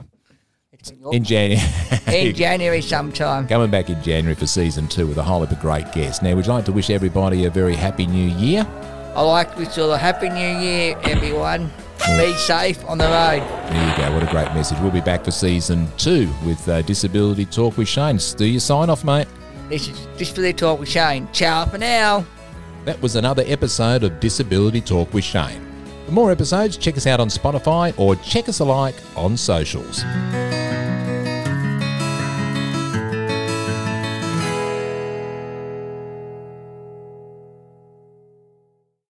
In 1.12 1.22
January. 1.24 1.62
in 2.06 2.34
January 2.34 2.80
sometime. 2.80 3.46
Coming 3.48 3.70
back 3.70 3.90
in 3.90 4.00
January 4.02 4.34
for 4.36 4.46
season 4.46 4.86
two 4.88 5.06
with 5.06 5.18
a 5.18 5.22
whole 5.22 5.40
heap 5.42 5.50
of 5.50 5.60
great 5.60 5.90
guests. 5.92 6.22
Now, 6.22 6.34
we'd 6.34 6.46
like 6.46 6.64
to 6.66 6.72
wish 6.72 6.88
everybody 6.88 7.44
a 7.44 7.50
very 7.50 7.74
happy 7.74 8.06
new 8.06 8.28
year. 8.38 8.64
I 9.18 9.22
like 9.22 9.54
to 9.54 9.58
wish 9.58 9.76
you 9.76 9.82
all 9.82 9.92
a 9.94 9.98
happy 9.98 10.28
new 10.28 10.60
year, 10.60 10.96
everyone. 11.02 11.72
Be 12.16 12.32
safe 12.34 12.84
on 12.84 12.98
the 12.98 13.06
road. 13.06 13.42
There 13.68 13.90
you 13.90 13.96
go. 13.96 14.14
What 14.14 14.22
a 14.22 14.30
great 14.30 14.54
message. 14.54 14.78
We'll 14.78 14.92
be 14.92 15.00
back 15.00 15.24
for 15.24 15.32
season 15.32 15.88
two 15.96 16.32
with 16.46 16.68
uh, 16.68 16.82
Disability 16.82 17.44
Talk 17.44 17.76
with 17.76 17.88
Shane. 17.88 18.20
Do 18.36 18.46
your 18.46 18.60
sign 18.60 18.88
off, 18.88 19.02
mate. 19.02 19.26
This 19.68 19.88
is 19.88 20.06
Disability 20.16 20.52
Talk 20.52 20.78
with 20.78 20.88
Shane. 20.88 21.28
Ciao 21.32 21.64
for 21.66 21.78
now. 21.78 22.24
That 22.84 23.02
was 23.02 23.16
another 23.16 23.42
episode 23.48 24.04
of 24.04 24.20
Disability 24.20 24.82
Talk 24.82 25.12
with 25.12 25.24
Shane. 25.24 25.66
For 26.06 26.12
more 26.12 26.30
episodes, 26.30 26.76
check 26.76 26.96
us 26.96 27.08
out 27.08 27.18
on 27.18 27.26
Spotify 27.26 27.98
or 27.98 28.14
check 28.14 28.48
us 28.48 28.60
alike 28.60 28.94
on 29.16 29.36
socials. 29.36 30.04